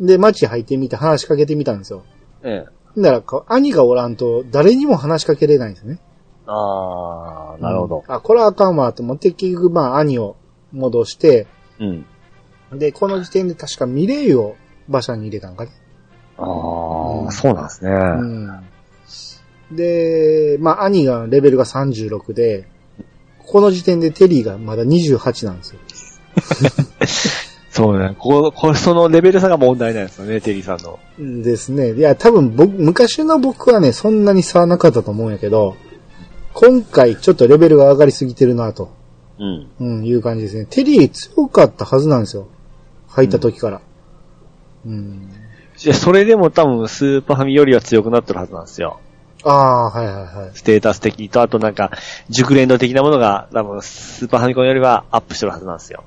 [0.00, 2.02] で、街入ってみて話しかけてみたんですよ。
[2.42, 3.00] ええ。
[3.00, 5.98] だから兄がおらんと誰にも話しかけれないんですね。
[6.46, 8.04] ああ、なるほど。
[8.06, 10.36] うんあ、これはあかんわと思って、結局まあ兄を
[10.72, 11.46] 戻して、
[11.78, 12.06] うん。
[12.78, 14.56] で、この時点で確かミレイユを
[14.88, 15.70] 馬車に入れたんかね。
[16.38, 17.90] あうんあ、そうなんですね。
[17.90, 19.76] うん。
[19.76, 22.66] で、まあ兄がレベルが36で、
[23.38, 25.80] この時点でテリーがまだ28なんですよ。
[27.70, 28.14] そうね。
[28.18, 30.98] ここ、これ、そのレベル差が問題なんですよね、テリーさんの。
[31.42, 31.92] ですね。
[31.94, 35.76] いや、多分僕、昔の僕はね、そんなに差はなかったと思うんやけど、
[36.54, 38.90] 今回ちょっとレベルが上がりすぎてるなと、
[39.38, 39.70] うん。
[39.80, 40.66] うん、いう感じですね。
[40.66, 42.48] テリー強かったはずなんですよ。
[43.08, 43.80] 入った時から。
[44.86, 45.30] うん。
[45.84, 49.00] いや、それでも多分、スーパーファミよりは強くなってるはずなんですよ。
[49.44, 50.50] ああ、はいはいはい。
[50.54, 51.90] ステータス的にと、あとなんか、
[52.28, 56.04] 熟練度的なものが、多分、スーパーファミコンよりはアップしてるはずなんですよ。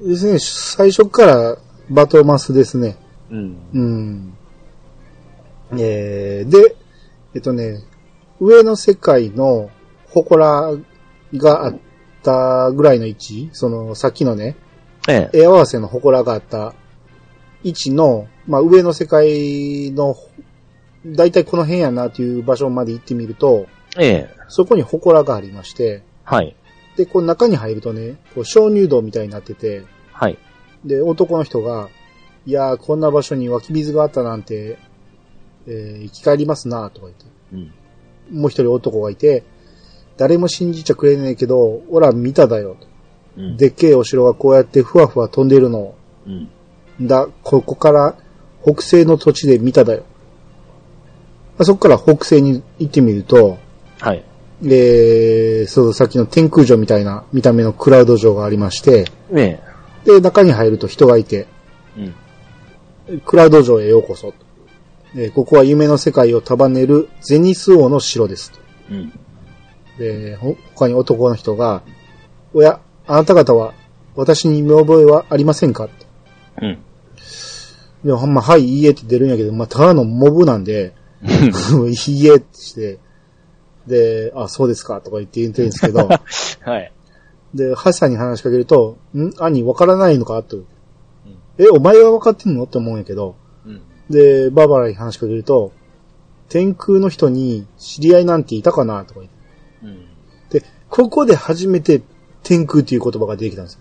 [0.00, 1.56] ですね、最初から
[1.90, 2.96] バトマスですね。
[3.30, 3.56] うん。
[3.74, 5.78] うん。
[5.80, 6.76] えー、で、
[7.34, 7.82] えっとね、
[8.40, 9.70] 上の世界の
[10.12, 10.82] 祠
[11.34, 11.78] があっ
[12.22, 14.56] たぐらいの位置、その、さっきのね、
[15.08, 15.40] ええ。
[15.42, 16.74] 絵合わせの祠があった
[17.62, 20.16] 位置の、まあ、上の世界の、
[21.06, 23.66] だいたいこの辺やなっていう場所まで行ってみると、
[23.98, 24.30] ええ。
[24.48, 26.54] そこに祠がありまして、はい。
[26.96, 30.38] で、こう中に入るとね、こう鍾乳洞みたいになってて、はい。
[30.84, 31.88] で、男の人が、
[32.46, 34.78] いやー、こんな場所に湧き水があったなんて、
[35.66, 37.24] えー生き返りますなとか言って。
[37.52, 38.40] うん。
[38.40, 39.44] もう一人男がいて、
[40.18, 42.86] 誰も信じちゃくれねえけど、オラ見ただよと。
[43.38, 43.56] うん。
[43.56, 45.94] でっけえお城がこうやってふわふわ飛んでるのを
[46.26, 46.48] うん。
[47.06, 48.16] だ、ここから
[48.62, 50.00] 北西の土地で見ただよ。
[51.56, 53.58] まあそこから北西に行ってみると、
[54.00, 54.24] はい。
[54.64, 59.62] えー、そう、さっきの天空城みたいな見た目のクラウド城がありまして、ね
[60.04, 61.46] で、中に入ると人がいて、
[61.96, 62.12] え。
[63.08, 63.20] うん。
[63.20, 64.34] クラウド城へようこそと。
[65.14, 68.58] えーここは夢の世界を束ねるゼニス王の城ですと。
[68.90, 69.12] うん。
[69.98, 71.82] で、ほ他に男の人が、
[72.54, 73.74] おや、あなた方は
[74.14, 75.88] 私に見覚えはありませんか？
[75.88, 75.90] と
[76.62, 76.78] うん。
[78.04, 82.98] で、ほんま、はい、いいえって出るんやけど、まあ、ただのモブなんで、 いいえってして、
[83.86, 86.06] で、あ、そうですかとか言って言ってるんですけど、
[86.62, 86.92] はい。
[87.54, 89.32] で、ハッサンに話しかけると、ん？
[89.38, 90.42] 兄、わからないのか？
[90.42, 90.58] と。
[91.58, 92.64] え、お前はわかってんの？
[92.64, 93.34] って思うんやけど、
[93.66, 93.80] うん。
[94.10, 95.72] で、バーバラに話しかけると、
[96.48, 99.04] 天空の人に知り合いなんていたかな？
[99.04, 99.37] とか言って。
[100.90, 102.02] ここで初めて
[102.42, 103.74] 天空っていう言葉が出てきたんです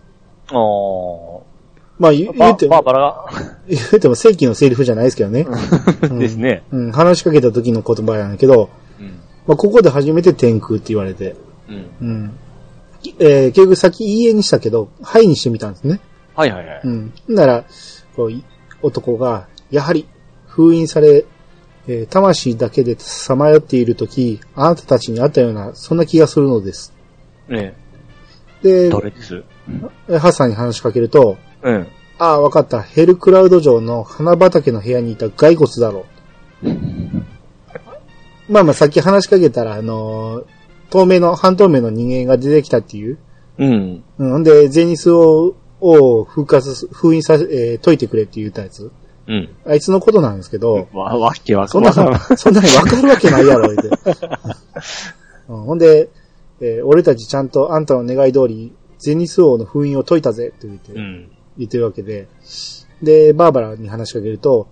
[0.52, 0.60] よ。
[0.60, 1.44] お
[2.00, 2.38] まあ言ー。
[2.38, 3.26] 言っても、バラが？
[3.68, 5.48] 言っても正規のセリフじゃないですけどね。
[6.04, 6.64] う んですね。
[6.72, 9.06] うん、話しかけた時の言葉やんけど、うん。
[9.48, 11.36] まあここで初めて天空って言われて、
[11.70, 11.86] うん。
[12.02, 12.32] うん。
[13.20, 16.00] えー、結局さっきいいえにしたけど、はいにしてみたんですね。
[16.36, 16.82] はいはいはい。
[16.84, 17.14] うん。
[17.30, 17.64] なら、
[18.16, 18.44] こうい
[18.82, 20.06] 男が、やはり、
[20.46, 21.26] 封印され、
[21.88, 26.94] えー魂だけでさまよっているとき、あなたたちにあったような、そんな気がするのです。
[27.50, 27.76] ね
[28.62, 29.44] で、どれです
[30.08, 31.88] ハッサンに話しかけると、うん。
[32.20, 32.82] ああ、わかった。
[32.82, 36.06] ヘルクラウド城の花畑の部屋にいた骸骨だろ
[36.64, 36.70] う。
[38.50, 40.46] まあまあ、さっき話しかけたら、あのー
[40.90, 43.18] 透明の、半透明の人間が出てきたっていう。
[43.58, 44.04] うん。
[44.18, 44.44] うん。
[44.44, 48.90] で、ゼニスを、を復活す、封印させ、えー解いてくれって言ったやつ。
[49.28, 49.50] うん。
[49.66, 52.10] あいつのことなんですけど、わ、わけわそかんない。
[52.10, 53.90] んな、そんなにわかるわけないやろ、言うて。
[55.50, 56.10] うんほんで、
[56.62, 61.30] えー俺たちちゃんとあんたの願い通り、ゼニス王の封印を解いたぜ、って言って、うん。
[61.58, 62.28] 言ってるわけで、
[63.02, 64.68] で、バーバラに話しかけると、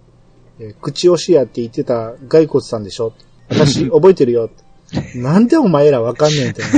[0.60, 3.14] えー口押しやって言ってた骸骨さんでしょ
[3.50, 4.50] 私、覚えてるよ。
[5.16, 6.62] なんでお前らわかんねんって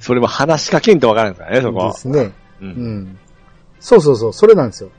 [0.00, 1.78] それも話しかけんとわからんですからね、そね。
[1.78, 1.98] こで。
[1.98, 2.32] すね。
[2.60, 2.64] う。
[2.64, 2.70] うん
[3.04, 3.18] ん。
[3.80, 4.90] そうそうそう、それなんですよ。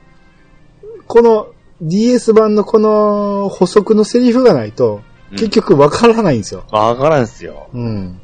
[1.06, 1.48] この
[1.82, 5.02] DS 版のこの補足のセリフがないと、
[5.34, 6.64] 結局わからないんですよ。
[6.70, 7.68] わからんっすよ。
[7.72, 8.20] うん。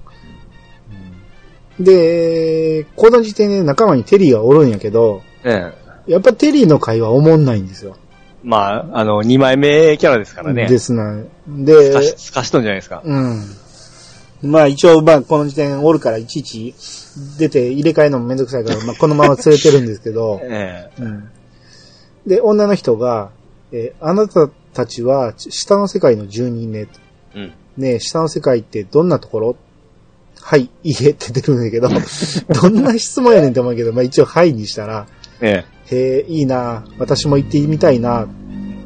[1.79, 5.73] で、この時点で仲間にテリーがおるんやけど、え
[6.07, 6.13] え。
[6.13, 7.97] やっぱテリーの会話おもんないんですよ。
[8.43, 10.67] まあ、あの、二枚目キャラですからね。
[10.67, 11.23] ですな。
[11.23, 13.03] すでか、し、すかしとんじゃないですか。
[13.05, 13.43] うん。
[14.43, 16.75] まあ一応、まあこの時点おるからいちいち
[17.39, 21.03] 出て入れ替えるのもめんどくさいから、まあこのまま連れてるんですけど、 ええ。
[21.03, 21.29] うん。
[22.27, 23.31] で、女の人が、
[23.73, 26.89] えーあなたたちは下の世界の住人ね。
[27.35, 27.53] うん。
[27.77, 29.57] ねえ下の世界ってどんなところ？
[30.43, 31.89] はい、いいえって出るんだけど、
[32.63, 35.07] どんな質問やねんって思うけど、まあ一応はいにしたら、
[35.41, 38.27] えへえ、いいな私も行ってみたいな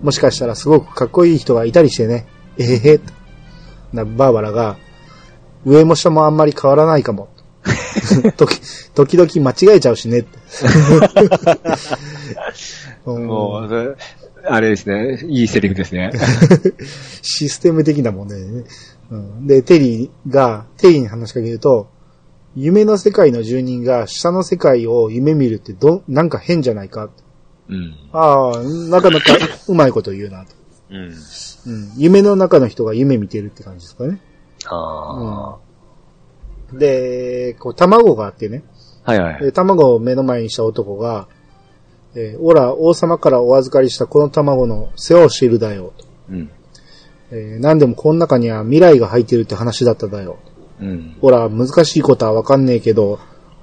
[0.02, 2.26] もしかしたらすごくかっこいい人がいたりしてね。
[2.58, 3.12] えへへ、と
[3.92, 4.76] な、バーバラが、
[5.64, 7.28] 上も下もあんまり変わらないかも。
[8.36, 8.60] 時、
[8.94, 10.24] 時々間違えちゃうしね。
[13.06, 13.96] もう、
[14.46, 15.24] あれですね。
[15.26, 16.10] いいセリフですね。
[17.22, 18.64] システム的な問題でね。
[19.10, 21.88] うん、で、テリーが、テリーに話しかけると、
[22.56, 27.10] 夢の世界の住人が下の世界を夢見るってど、なんか変じゃないか。
[27.68, 27.94] うん。
[28.12, 29.36] ああ、なかなか
[29.68, 30.52] うまいこと言うなと。
[30.90, 30.96] うん。
[31.06, 31.12] うん、
[31.96, 34.20] 夢の中の人が夢見てるって感じですかね。
[34.66, 35.56] あ
[36.78, 38.62] で、こう、卵があってね、
[39.04, 39.12] あ。
[39.12, 39.40] はいはい。
[39.42, 41.28] で卵を目の前にした男が、
[42.14, 45.92] えー、オラ、王様からお預かりしたこの卵の世話をしているだよ。
[46.30, 46.50] うん。
[47.30, 50.38] えー、何でもこの中には未来が入ってるって話だっただよ。
[50.80, 51.16] うん。
[51.20, 53.18] ほら、難しいことはわかんねえけど、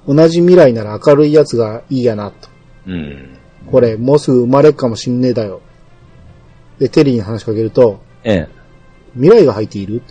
[0.06, 2.48] 同じ未来なら明るいやつがいいやな、と。
[2.86, 3.38] うん。
[3.70, 5.60] これ、もうすぐ生まれっかもしんねえだよ。
[6.78, 8.48] で、テリーに話しかけると、ええ。
[9.14, 10.02] 未来が入っている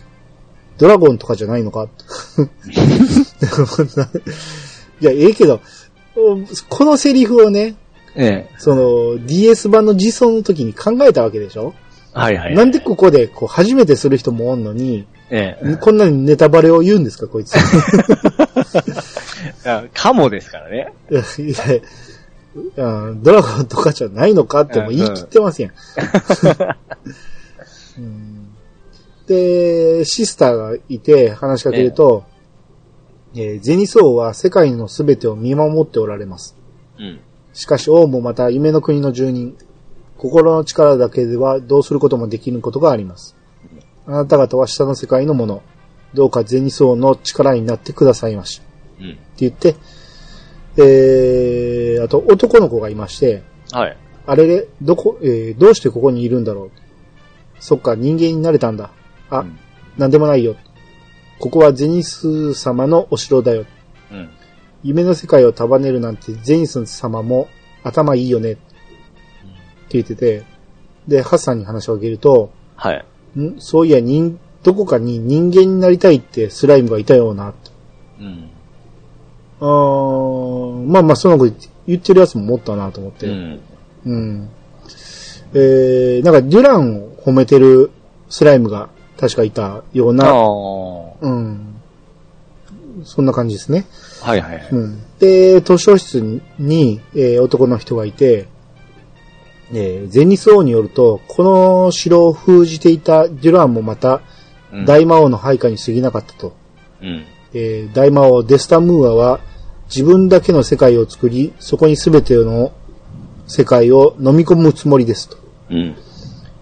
[0.81, 1.87] ドラゴンとかじゃないのか？
[4.99, 5.61] いや、ええけど、
[6.69, 7.75] このセリフをね、
[8.15, 8.55] ええ。
[8.57, 11.75] その DS 版の実装の時に考えたわけでしょ？
[12.13, 12.55] はいはい。
[12.55, 15.75] なんでここでこう初めてする人もおんのに、ええ。
[15.79, 17.55] こんなにネタバレを言うんですか、こいつ。
[19.65, 20.91] あかもですからね。
[23.21, 25.71] ドラゴンとかじゃないのかっても言い切ってますやん。
[27.99, 28.37] うん
[29.31, 32.25] で、シスターがいて話しかけると、
[33.33, 36.57] えーゼニス王は世界のすべてを見守っておられます。
[36.99, 37.21] うん。
[37.53, 39.57] しかし王もまた夢の国の住人、
[40.17, 43.37] 心の力だけではどうすることもできぬことがあります。
[44.05, 45.63] あなた方は下の世界のもの、
[46.13, 48.61] どうかゼニス王の力になってくださいまし。
[48.99, 49.11] うん。
[49.11, 49.75] って言って、
[50.77, 53.97] えー、あと男の子がいまして、はい。
[54.25, 56.71] あれれ、どこ、えー、どうしてここにいるんだろう。
[57.59, 58.91] そっか、人間になれたんだ。
[59.31, 59.57] あ、うん
[59.97, 60.55] なんでもないよ。
[61.37, 63.65] ここはゼニス様のお城だよ。
[64.09, 64.29] うん。
[64.83, 67.49] 夢の世界を束ねるなんてゼニス様も
[67.83, 68.53] 頭いいよね。
[68.53, 68.61] って
[69.89, 70.43] 言ってて、
[71.07, 73.05] で、ハッサンに話をあげると、はい。
[73.37, 73.59] ん？
[73.59, 77.53] そういや、人、どこかに人間になりたいってスライムがいたような。
[78.19, 78.49] うん。
[79.59, 81.51] あーまあまあ、その子
[81.85, 83.27] 言ってるやつも持ったなと思って。
[83.27, 83.59] うん。
[84.05, 84.49] うん。
[85.53, 87.91] えー、なんかデュランを褒めてる
[88.29, 88.89] スライムが
[89.21, 90.13] 確かいたよう。
[90.13, 91.75] な、はうん。
[93.03, 93.85] そんな感じですね。
[94.35, 94.67] いはいはい。
[94.71, 95.03] うん。
[95.19, 98.47] で、図書室に、えー男の人がいて、
[99.71, 104.21] えーゼニス王によると、この城を封じていたデュランもまた、
[104.73, 106.55] うん大魔王の配下に過ぎなかったと。
[107.03, 107.23] うん。
[107.53, 109.39] えー大魔王デスタムーアは
[109.85, 112.71] 自分だけの世界を作り、そこに全ての
[113.45, 115.37] 世界を飲み込むつもりですと。
[115.69, 115.95] うん。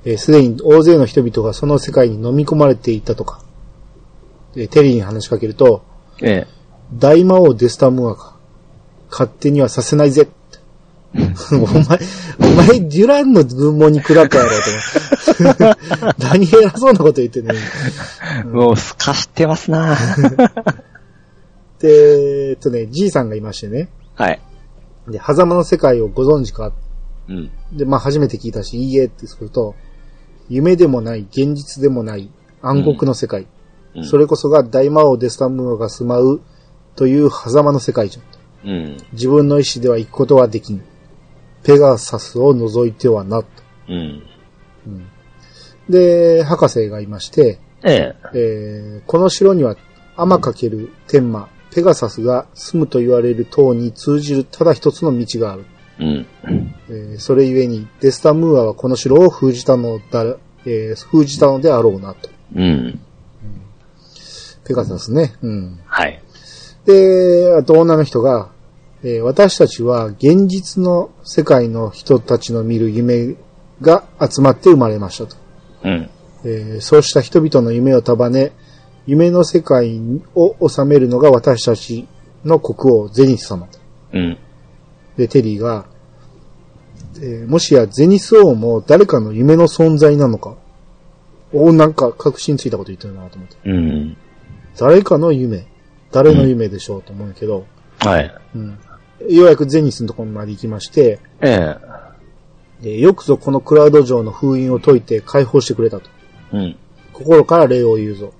[0.06, 3.42] えーすでに大勢の人々がその世界に飲み込まれていたとか。
[4.56, 5.84] えーテリーに話しかけると、
[6.22, 6.48] ええ。
[6.94, 8.36] 大魔王デスタムーアか。
[9.12, 10.28] 勝手にはさせないぜ。
[11.14, 12.00] お前、
[12.40, 14.56] お前、デュランの軍門に下ったやろ、と
[15.42, 15.76] 思って。
[16.24, 17.60] 何偉そうなこと言ってんのに。
[18.52, 19.98] もう、すかしてますな
[21.80, 23.90] で、えっとね、じいさんがいましてね。
[24.16, 24.40] はい。
[25.08, 26.72] で、狭間の世界をご存知か
[27.28, 27.52] うん。
[27.72, 29.76] で、まあ初めて聞いたし、いいえってすると、
[30.50, 32.30] 夢でもない、現実でもない
[32.62, 33.42] 暗黒の世界。
[33.42, 33.50] うん
[34.04, 36.42] それこそが大魔王デスタムが住まう
[36.96, 38.70] という狭間の世界じゃん。
[38.70, 38.98] うん。
[39.14, 40.84] 自分の意志では行くことはできん。
[41.64, 43.48] ペガサスを除いてはな、と。
[43.88, 44.22] うん。
[45.90, 48.16] で、博士がいまして、ええ。
[48.34, 49.76] えーこの城には、
[50.16, 55.66] アマかける天魔、ペガサスが住むと言われる塔に通じるただ一つの道がある。
[56.00, 56.26] うん。
[56.90, 60.24] えーそれゆえに、デスタムーアはこの城を封じたのだ、
[60.66, 62.30] えー封じたのであろうなと。
[62.56, 63.00] うん。
[64.66, 65.36] ペガサスね。
[65.42, 65.80] うん。
[65.86, 66.22] はい。
[66.86, 68.52] で、あと女の人が、
[69.04, 73.36] えー私たちは現実の世界の人たちの見る夢
[73.82, 75.36] が集まって生まれましたと。
[75.84, 76.10] うん。
[76.46, 78.54] えーそうした人々の夢を束ね、
[79.06, 80.00] 夢の世界
[80.36, 82.08] を治めるのが私たち
[82.46, 83.80] の国王、ゼニス様と。
[84.14, 84.38] うん。
[85.20, 85.86] で、テリーが、
[87.18, 90.56] えーもしやゼニス王も誰かの夢の存在なのか。
[91.52, 93.58] おなんか確信ついたこと言ってるなと思って。
[93.66, 94.18] うん。
[94.78, 95.68] 誰かの夢。
[96.12, 97.66] 誰の夢でしょうと思うけど、
[98.00, 98.34] はい。
[98.56, 98.80] うん。
[99.30, 101.78] ようやくゼニスのところまで行きまして、ええ。
[102.82, 106.10] でよくぞこのクラウド城の封印を解いて解放してくれたと。
[106.54, 106.78] うん。
[107.12, 108.32] 心から礼を言うぞ。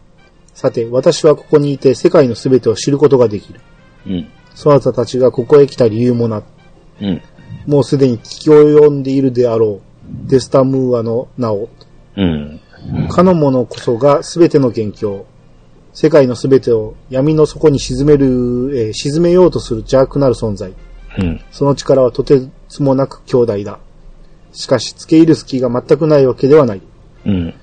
[0.54, 3.60] さて、私はここにいて世界の全てを知ることができる。
[4.08, 4.30] うん。
[4.56, 6.44] そなたたちがここへ来た理由もな。
[7.02, 7.22] うん。
[7.66, 10.30] もうすでに聞き及んでいるであろう。
[10.30, 11.70] デスタムーアの名を。
[12.16, 12.60] うん。
[13.10, 15.26] かの者こそが全ての元凶。
[15.94, 18.26] 世界の全てを闇の底に沈める、
[18.78, 20.74] えー沈めようとする邪悪なる存在。
[21.18, 21.42] うん。
[21.52, 23.80] その力はとてつもなく強大だ。
[24.52, 26.82] しかし、付け入る隙が全くないわけではない。
[27.26, 27.54] うん。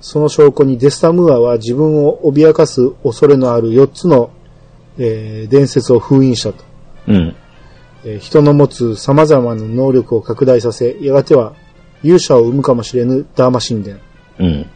[0.00, 4.30] その証拠にデスタムーアは自分を脅かす恐れのある4つの、
[4.98, 6.64] えー伝説を封印したと。
[7.08, 7.36] うん。
[8.06, 11.54] えー人の持つ様々な能力を拡大させ、やがては
[12.04, 13.98] 勇者を生むかもしれぬダーマ神殿。
[14.38, 14.66] うん。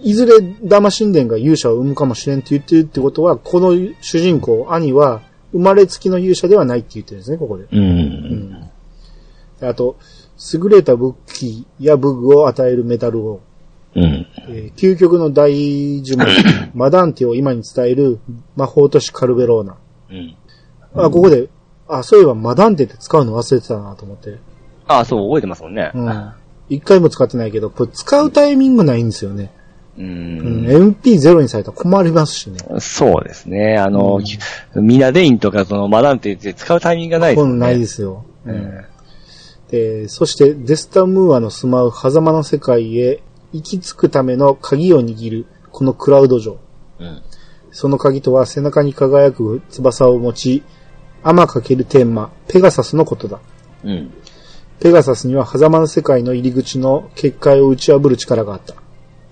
[0.00, 7.66] いずれダーマ神殿が勇者を生むかもしれんって言ってるってことは、この主人公、兄は生まれつきの勇者ではないって言ってるんですね、ここで。
[7.72, 8.70] うん。
[9.60, 9.98] あと、
[10.54, 13.40] 優れた武器や武具を与えるメダルを、
[13.96, 14.26] うん。
[14.50, 15.50] えー究極の大
[16.04, 16.28] 呪文、
[16.74, 18.20] マダンテを今に伝える
[18.54, 19.76] 魔法都市カルベローナ。
[20.12, 20.36] うん。
[20.94, 21.48] あ、ここで、
[21.88, 24.38] あ、そういえばマダンテって使うの忘れてたなと思って。
[24.86, 25.90] ああ、そう、覚えてますもんね。
[25.94, 26.32] うん。
[26.68, 29.52] 一回も使ってないけど、これ使うタイミングないんですよね。
[29.96, 30.64] ううん。
[30.64, 30.66] ん。
[30.66, 32.58] MP0 にされたら困りますしね。
[32.78, 33.76] そうですね。
[33.78, 34.20] あの、
[34.74, 37.58] ミナデインとかそのマダンテって使うタイミングがないですね。
[37.58, 38.24] ないですよ。
[38.46, 38.52] う。
[38.52, 38.84] ん。
[39.70, 43.22] で、そしてデスタムーアの住まう狭間の世界へ
[43.52, 46.58] 行き着くための鍵を握る、このクラウド城。
[46.98, 47.22] うん。
[47.70, 50.62] その鍵とは背中に輝く翼を持ち、
[51.22, 53.40] アマかける天魔、ペガサスのことだ。
[53.84, 54.12] うん。
[54.80, 58.74] ペガサスには狭間の世界の入り口の結界を打ち破る力があった。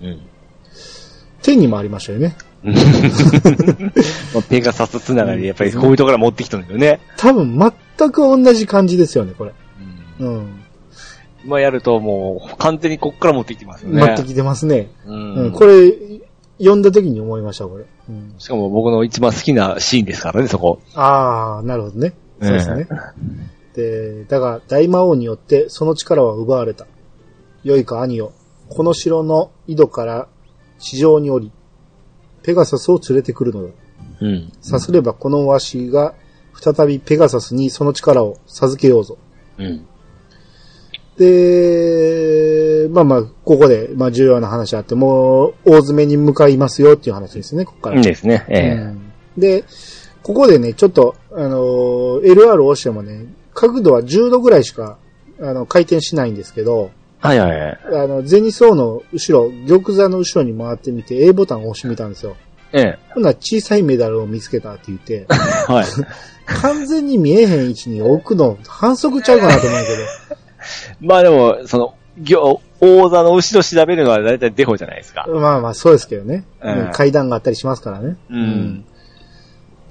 [0.01, 0.21] うん。
[1.41, 2.35] 天にもありましたよね。
[2.63, 2.71] ま
[4.39, 6.99] あペガサスつながりでやっぱりこういうところ持ってきたんだよね。
[7.15, 7.57] 多分
[7.97, 9.53] 全く同じ感じですよね、これ。
[10.19, 10.63] うん。
[11.45, 14.01] 今やるともう完全にこっから持ってきてますよね。
[14.05, 14.89] 持ってきてますね。
[15.05, 15.47] ううん。
[15.47, 15.51] ん。
[15.53, 15.93] これ、
[16.59, 17.85] 読んだ時に思いました、これ。
[18.09, 20.79] うん、しかも僕の一番好きなシーンですからね、そこ。
[20.95, 22.13] ああ、なるほどね。
[22.41, 22.87] そうですね。
[23.73, 26.87] で、だが、大魔王によってその力は奪われた。
[27.63, 28.31] 良いか兄よ。
[28.69, 30.27] この城の井戸から
[30.79, 31.51] 地上に降り、
[32.43, 33.73] ペガサスを連れてくるのだ。
[34.21, 34.51] うん。
[34.61, 36.15] さすればこのわしが
[36.53, 39.17] 再びペガサスにその力を授けようぞ。
[39.57, 39.85] うん。
[41.17, 48.01] で、まあまあ、ここで、まあ重要な話あって、もう、大詰めに向かいますよっていう話ですね、ここから。
[48.01, 48.45] ですね。
[48.49, 49.07] ええうん
[49.37, 49.63] で、
[50.23, 54.97] ここでね、ちょっと、あのー LR を押してもね、角度は10度ぐらいしか、
[55.39, 57.79] あの、回転しないんですけど、はいはいはい。
[57.93, 62.35] あの、ゼニソーの後ろ、玉座の後ろに回ってみて、A ボタンを押してみたんですよ。
[62.73, 62.99] ええ。
[63.09, 65.25] ほんなら小さいメダルを見つけたって言って、
[65.67, 65.85] はい。
[66.45, 69.97] 完全に見えへん位置に置くの反則ちゃうかなと思うけど。
[70.99, 75.25] まあでも、その、行、王座の後ろ調べるのは大体デフォじゃないですか。
[75.27, 76.45] まあまあ、そうですけどね。
[76.61, 78.17] うん階段があったりしますからね。
[78.29, 78.85] うん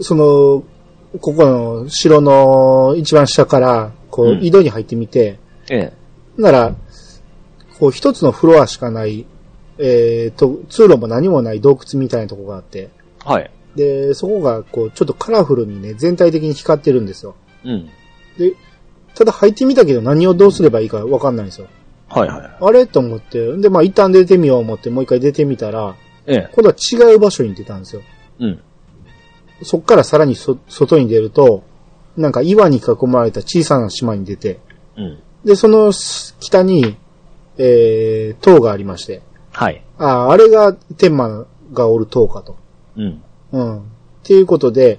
[0.00, 0.62] その、
[1.20, 5.38] ここの城の一番下から、こう、うん井戸に入ってみて、
[5.70, 5.92] ええ。
[6.40, 6.74] なら、
[7.78, 9.26] こう、一つのフロアしかない、
[9.78, 12.90] えーと、通路も何もない洞窟みたいなとこがあって、
[13.24, 13.50] はい。
[13.74, 17.34] で、そこが、こう、ちょっとカラフルにね、全体的に光ってるんですよ。
[17.64, 17.88] うん。
[18.38, 18.54] で、
[19.16, 21.66] ただ入ってみたけど何をどうすればいいかわかんないんですよ。
[22.08, 22.56] はいはい。
[22.60, 25.96] あれと思って、で、まあ一旦出てみよう思って、もう一回出てみたら、
[26.26, 26.50] ええ。
[26.52, 28.02] 今度は違う場所に出たんですよ。
[28.40, 28.62] うん。
[29.62, 31.64] そっからさらにそ外に出ると、
[32.16, 34.60] なんか岩に囲まれた小さな島に出て、
[34.96, 35.18] うん。
[35.44, 35.92] で、その
[36.40, 36.96] 北に、
[37.56, 39.82] えー、塔がありまして、はい。
[39.98, 42.56] ああ、あれが天満がおる塔かと。
[42.96, 43.22] うん。
[43.52, 43.90] うん。
[44.26, 44.98] っていうことで、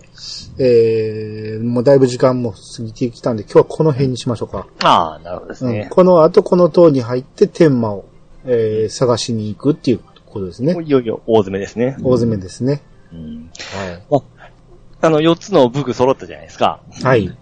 [0.57, 4.67] えー、もうだいぶ時間も過ぎてきたんで、今日はこの辺にしましょうか。
[4.81, 5.87] ああ、なるほどですうん、ね。
[5.91, 8.05] この後この塔に入って天満を、
[8.45, 10.77] えー、探しに行くっていうことですね。
[10.81, 11.97] いよいよ大詰めですね。
[12.01, 12.81] 大詰めですね。
[13.11, 13.51] うん。
[14.07, 14.21] は
[15.01, 16.79] あの、4つの武具揃ったじゃないですか。
[17.01, 17.03] い。
[17.03, 17.27] はい。
[17.27, 17.33] ちょ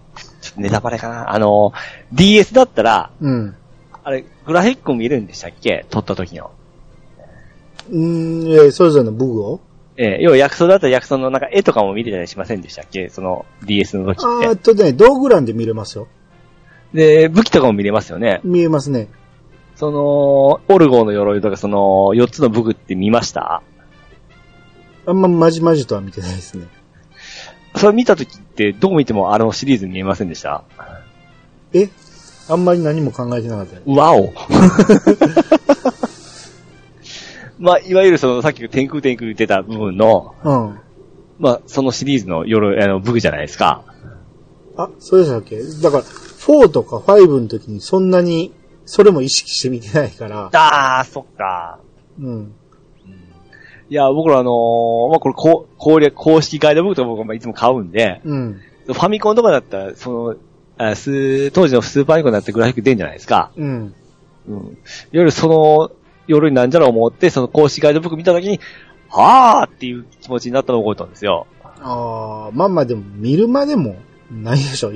[0.50, 1.32] っとネタバレかな。
[1.32, 1.72] あの、
[2.12, 3.54] DS だったら、うん。
[4.02, 5.86] あれ、グラフィック見るんでしたっけ？
[5.90, 6.50] 撮った時の。
[7.90, 9.60] うーん、えーそれぞれの武具を？
[9.98, 13.08] ええ要は薬草だったら薬草のなんか絵とかも見れたりしませんでしたっけ？
[13.08, 14.52] その DS の時あーっ。
[14.54, 16.08] ってとね、道具欄で見れますよ。
[16.92, 18.40] で、武器とかも見れますよね。
[18.44, 19.08] 見えますね。
[19.74, 21.78] その、オルゴーの鎧とかその、
[22.14, 23.62] 4つの武具って見ました？
[25.06, 26.66] あんままじまじとは見てないですね。
[27.76, 30.64] それ見た時ってどう見てもあのシリーズ見えませんでした？
[31.74, 31.88] え？
[32.48, 33.82] あんまり何も考えてなかったよ。
[33.86, 34.32] わお
[37.58, 40.78] まあ、いわゆるその、さっき天空天空言ってた部分の、うん。
[41.38, 43.82] まあ、そのシリーズの鎧、あの、武具じゃないですか。
[44.76, 45.62] あ、そうでしたっけ？
[45.82, 48.52] だから、4とか5の時にそんなに、
[48.84, 51.78] それも意識して見てないから、あー、そっか。
[52.20, 52.52] うん。
[53.88, 58.60] いや、僕らあのーまあ、これ、こう攻略、公式ガイドブックとか僕もいつも買うんで、うん。
[58.86, 60.36] ファミコンとかだったら、その、
[60.78, 63.50] あス当時のスーパーニコンだってグラフィック出んじゃないですか。
[63.56, 63.94] うん。
[64.48, 64.56] うん。
[64.56, 64.68] いわ
[65.12, 65.90] ゆるその、
[66.26, 68.60] 夜になんじゃろう思って、その公式ガイドブック見たときに、
[69.08, 71.46] はーっていう気持ちになったのを覚えたんですよ。
[71.62, 73.96] ああ、まあまあでも、見るまでも、
[74.30, 74.92] ないでしょ。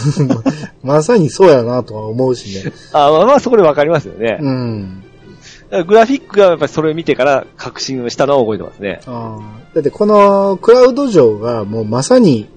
[0.82, 2.72] まさにそうやなとは思うしね。
[2.92, 4.38] あまあまあそこでわかりますよね。
[4.40, 5.02] うん。
[5.86, 9.00] グラフィックがやっぱりそれを見てから確信をしたのを覚えてますね。
[9.06, 12.48] あーだってこのクラウド城がもうまさに、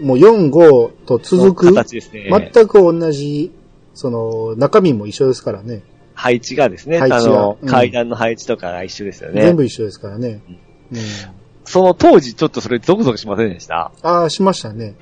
[0.00, 2.28] もう4、5と続く、形ですね。
[2.52, 3.52] 全く同じ、
[3.94, 5.82] その、中身も一緒ですからね。
[6.14, 9.42] 配置がですね、あの、うん階段の配置とかが一緒ですよね。
[9.42, 10.40] 全部一緒ですからね。
[10.92, 10.98] うん。
[11.64, 13.90] その当時ちょっとそれゾクゾクしませんでした？
[14.02, 14.94] ああ、しましたね。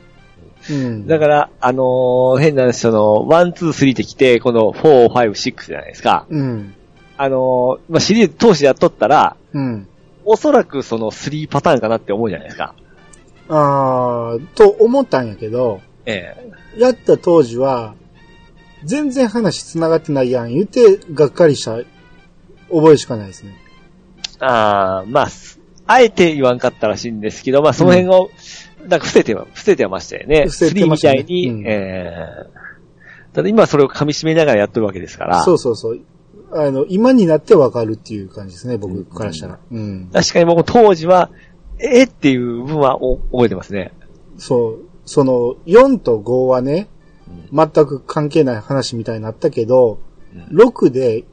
[0.71, 1.07] うん。
[1.09, 6.25] だから、あのー変な話、その、 one、two、three ってきて、この、フォー、ファイブ、シックスじゃないですか。
[6.31, 6.75] うん。
[7.17, 9.89] あのーまあ、シリーズ通してやっとったら、うん。
[10.25, 12.75] おそらくその3パターンかなって思うじゃないですか。
[13.49, 16.37] ああ、と思ったんやけど、え
[16.77, 17.95] えやった当時は、
[18.85, 21.79] 全然話繋がってないやん言って、がっかりした
[22.71, 23.55] 覚えしかないですね。
[24.41, 28.31] ああ、まあ、すあえて言わんかったらしいんですけど、まあ、その辺を、
[28.89, 30.47] なんか伏せては、伏せてはましたよね。
[30.47, 32.13] 伏せてましたね3みたいに、うんえ
[32.49, 32.63] え
[33.33, 35.43] ただ今それを噛み締めながらやってるわけですから。
[35.43, 36.01] そうそうそう。
[36.53, 39.59] あの、今になってわかるっていう感じですね、僕からしたら。
[39.71, 40.11] うん。
[40.13, 41.31] 確かに僕も当時は、
[41.79, 43.93] えっていう部分はお覚えてますね。
[44.37, 44.79] そう。
[45.07, 46.89] その、4と5はね、
[47.53, 49.99] 全く関係ない話みたいになったけど、
[50.35, 51.25] うん6で、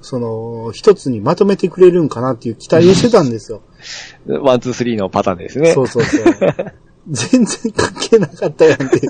[0.00, 3.62] その、一つにまとめてくれるんかなっていう期待をしてたんですよ。
[4.26, 5.72] one、two、three のパターンですね。
[5.72, 6.24] そうそうそう。
[7.08, 9.00] 全然関係なかったやんって。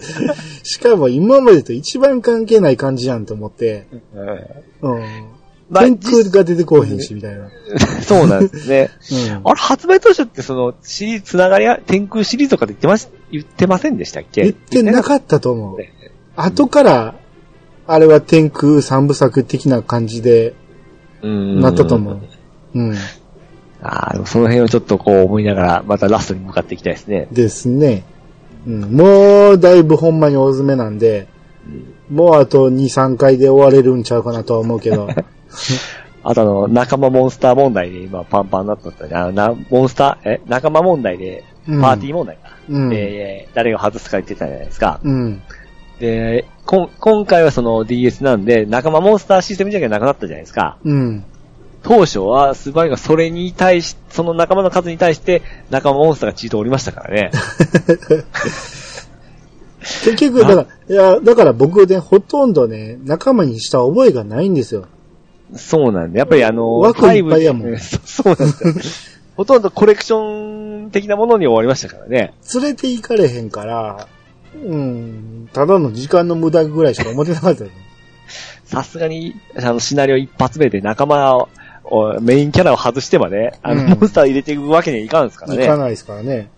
[0.63, 3.87] しかも今までと一番関係ない感じやんと思って。
[4.83, 5.05] うん
[5.73, 7.49] 天空が出てこうへんし、みたいな。
[8.05, 8.91] そうなんですね。
[9.11, 9.41] うん。
[9.45, 14.43] あれ、発売当初ってその、シリーズ、つながりや、天空シリーズとかで言ってまし、言ってませんでしたっけ？
[14.43, 15.79] 言ってなかったと思う。
[15.79, 15.94] ね
[16.37, 17.15] 後から、
[17.87, 20.55] あれは天空三部作的な感じで
[21.23, 22.21] うんなったと思う。
[22.75, 22.95] うん。
[23.83, 27.29] ああ、でもその辺をちょっとこう思いながら、またラストに向かっていきたいですね。
[27.33, 28.05] ですね。
[28.67, 28.81] うん。
[28.97, 31.29] もう、だいぶほんまに大詰めなんで、
[32.11, 35.09] もうあと2、3回で終われるんちゃうかなとは思うけど。
[36.27, 39.11] あとあの、仲間モンスター問題で今パンパンになったったね。
[39.15, 42.57] あのな、モンスター、え、仲間問題で、うんパーティー問題か。
[42.69, 42.91] うん。
[42.91, 45.01] で、誰が外すか言ってたじゃないですか。
[45.03, 45.43] うん。
[45.99, 50.79] で、こん今回はその DS なんで、仲間モンスターシステムじゃなくなったじゃないですか。
[50.85, 51.25] うん。
[51.83, 57.31] 当初は、スーパーニがそれに対し、その仲間の数に対して、仲間モンスターがチートおりましたからね。
[60.05, 64.87] 結局、だから、いや、だから僕ね、ほとんどね、仲間にした覚えがないんですよ。
[65.57, 69.15] そうなんで、やっぱりあの、枠いっぱいやもん5 そそうなんですよ。
[69.37, 72.35] ほとんどコレクション的なものに終わりましたからね。
[72.55, 74.07] 連れて行かれへんから、
[74.55, 77.77] うん、ただの時間の無駄ぐらいしか思ってなかったよね。
[78.65, 81.49] さすがに、あの、シナリオ一発目で仲間を、
[81.85, 85.67] おメインキャラを外してまで、あの、うんモンスター入れていくわけにはいかんですからね。
[85.67, 86.51] 行かないですからね。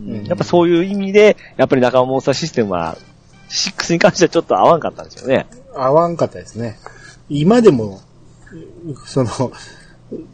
[0.00, 2.96] うんやっぱそういう意味で、やっぱり仲間モンスターシステムは、
[3.50, 5.46] 6に関してはちょっと合わんかったんですよね。
[5.74, 6.78] 合わんかったですね。
[7.28, 8.00] 今でも、
[9.04, 9.52] その、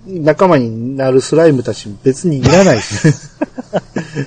[0.07, 4.27] 仲間になるスライムたち別にいらないですね。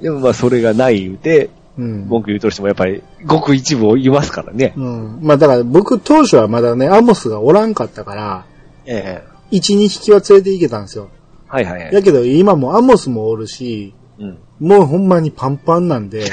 [0.02, 1.48] でもまあそれがない言
[1.78, 2.06] うん。
[2.06, 4.74] 文句言うとしてもやっぱり、ごく一部を言いますからね。
[4.76, 5.18] うん。
[5.22, 8.44] まあだから僕当初はまだね、アモスがおらんかったから、
[8.86, 11.08] ええ1、2匹は連れて行けたんですよ。
[11.46, 11.94] はいはいはい。
[11.94, 14.38] やけど今もうアモスもおるし、うん。
[14.60, 16.24] もうほんまにパンパンなんで、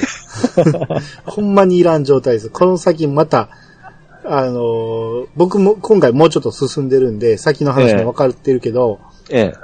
[1.26, 2.50] ほんまにいらん状態です。
[2.50, 3.50] この先また、
[4.24, 9.11] あのー僕も今回もうちょっと進んでるんで、先の話も分かってるけど、え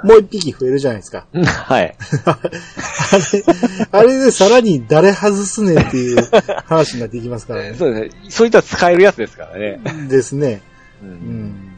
[0.04, 1.26] もう一匹増えるじゃないですか。
[1.34, 1.42] え。
[1.44, 1.96] はい。
[2.24, 6.28] あれ、あれでさらに誰外すねんっていう
[6.66, 7.74] 話になっていきますからね。
[7.78, 8.22] そうですね。
[8.30, 9.80] そういったら使えるやつですからね。
[10.08, 10.60] ですね。
[11.02, 11.06] う。
[11.06, 11.72] うんん。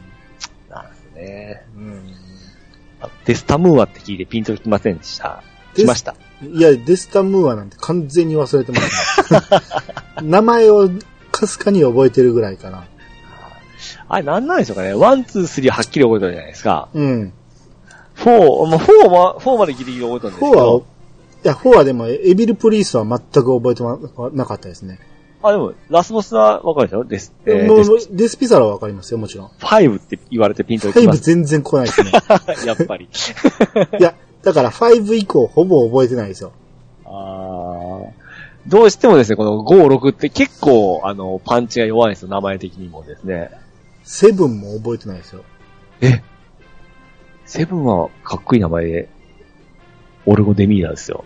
[0.69, 1.63] なんですね。
[1.75, 2.13] うん
[3.01, 5.41] あデスタムーアって聞いてピンときませんでした？
[5.75, 6.15] デス来ました？
[6.43, 9.39] いや、デスタムーアなんて完全に忘れてます、ね。
[10.21, 10.87] 名前を
[11.31, 12.85] かすかに覚えてるぐらいかな。
[14.07, 14.93] あれなんなんでしょうかね。
[14.93, 16.89] one、two、three はっきり覚えてるじゃないですか。
[16.93, 17.33] うん。
[18.23, 20.85] フォー、まあ、フォーは、フォーまでギリギリ覚えてるんです4は、けど。
[21.43, 23.97] いや、4はでも、エビル・プリースは全く覚えてま
[24.33, 24.99] なかったですね。
[25.43, 27.03] あ、でも、ラスボスはわかるでしょ？
[27.03, 29.47] デス、えーデスピザラはわかりますよ、もちろん。
[29.59, 31.23] 5って言われてピンときま5す。
[31.23, 32.11] 全然来ないですね。
[32.67, 33.09] やっぱり。
[33.99, 34.13] いや、
[34.43, 36.51] だから5以降ほぼ覚えてないですよ。
[37.05, 38.11] あー
[38.67, 43.49] どうしてもですね、この5、6って結構、あの、パンチが弱いんですよ、名前的にもですね。
[44.05, 45.41] 7も覚えてないですよ。
[46.01, 46.21] え？
[47.51, 49.09] seven はかっこいい名前で、
[50.25, 51.25] オルゴデミーラですよ。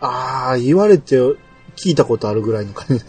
[0.00, 1.14] あー、言われて
[1.76, 3.04] 聞いたことあるぐらいの感じ。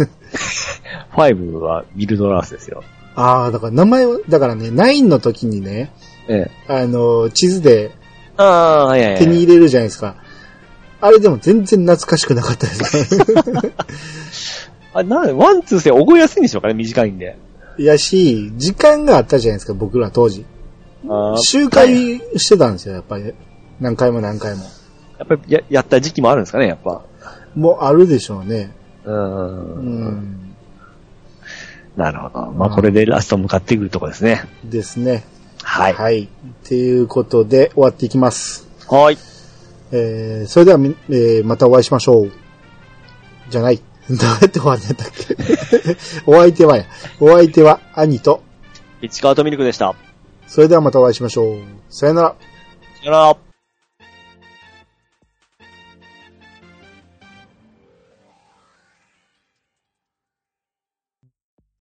[1.13, 2.83] 5はミルドラースですよ。
[3.15, 5.91] あー、だから名前は、だからね、9の時にね、
[6.27, 6.71] ええ。
[6.71, 7.89] あの、地図で
[8.37, 9.17] ああ、はい。
[9.17, 10.17] 手に入れるじゃないですか。
[11.01, 13.33] あれでも全然懐かしくなかったです。
[14.93, 17.35] あ、な、 one、two して覚えやすいんでしょうかね、短いんで。
[17.79, 20.45] いやし、時間があったじゃないですか、僕ら当時。
[21.37, 23.33] 周回してたんですよ、やっぱり。
[23.79, 24.63] 何回も何回も。
[25.19, 27.01] やっぱりや、やった時期もあるんですかね、やっぱ。
[27.55, 28.71] もうあるでしょうね。
[29.05, 29.11] う。
[29.11, 30.55] うんん。
[31.95, 32.51] なるほど。
[32.51, 34.43] まあ、これでラスト向かってくるとこですね。
[34.63, 35.23] ですね。
[35.61, 35.93] はい。
[35.93, 36.23] はい。
[36.23, 36.27] っ
[36.63, 38.67] ていうことで終わっていきます。
[38.89, 39.17] はい。
[39.91, 42.31] えー、それではみ、えー、またお会いしましょう。
[43.49, 43.81] じゃない。
[44.09, 45.37] どうやって終わんねんだっけ
[46.25, 46.85] お相手はや。
[47.19, 48.41] お相手は兄と、
[49.01, 49.95] 市川とミルクでした。
[50.47, 51.57] それではまたお会いしましょう。
[51.89, 52.35] さよなら。
[52.99, 53.52] さよなら。